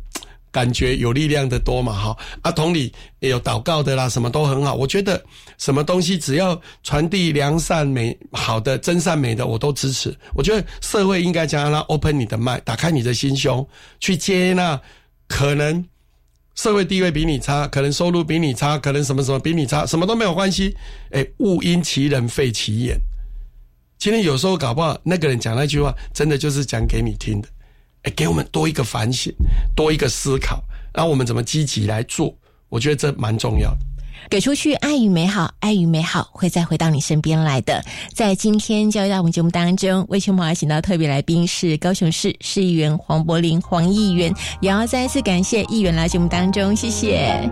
[0.56, 2.90] 感觉有力量的多嘛，哈啊，同理
[3.20, 4.74] 也有祷告的啦，什么都很好。
[4.74, 5.22] 我觉得
[5.58, 10.18] 什么东西只要传递良善美好的真善美的，我都支持。
[10.34, 13.68] 我觉得社会应该将它 open 你的脉，打开你的心胸，
[14.00, 14.80] 去接纳
[15.28, 15.86] 可能
[16.56, 20.74] 社会地位比你差，可能收入比你差，可能什么什么比你差，什么都没有关系。
[21.12, 22.98] 哎，勿因其人废其言。
[23.98, 27.50] 今天有时候搞不好那个人讲那句话，真的就是讲给你听的。
[28.16, 29.34] 给我们多一个反省，
[29.76, 32.34] 多一个思考，然后我们怎么积极来做？
[32.70, 33.78] 我觉得这蛮重要的。
[34.28, 37.84] 给出去爱与美好，爱与美好会再回到你身边来的。
[38.12, 47.48] 在今天教育大文节目当中，为秋毛请到特别来宾是高雄市市议员黄柏林黄议员，也要再一次感谢议员来节目当中，谢谢。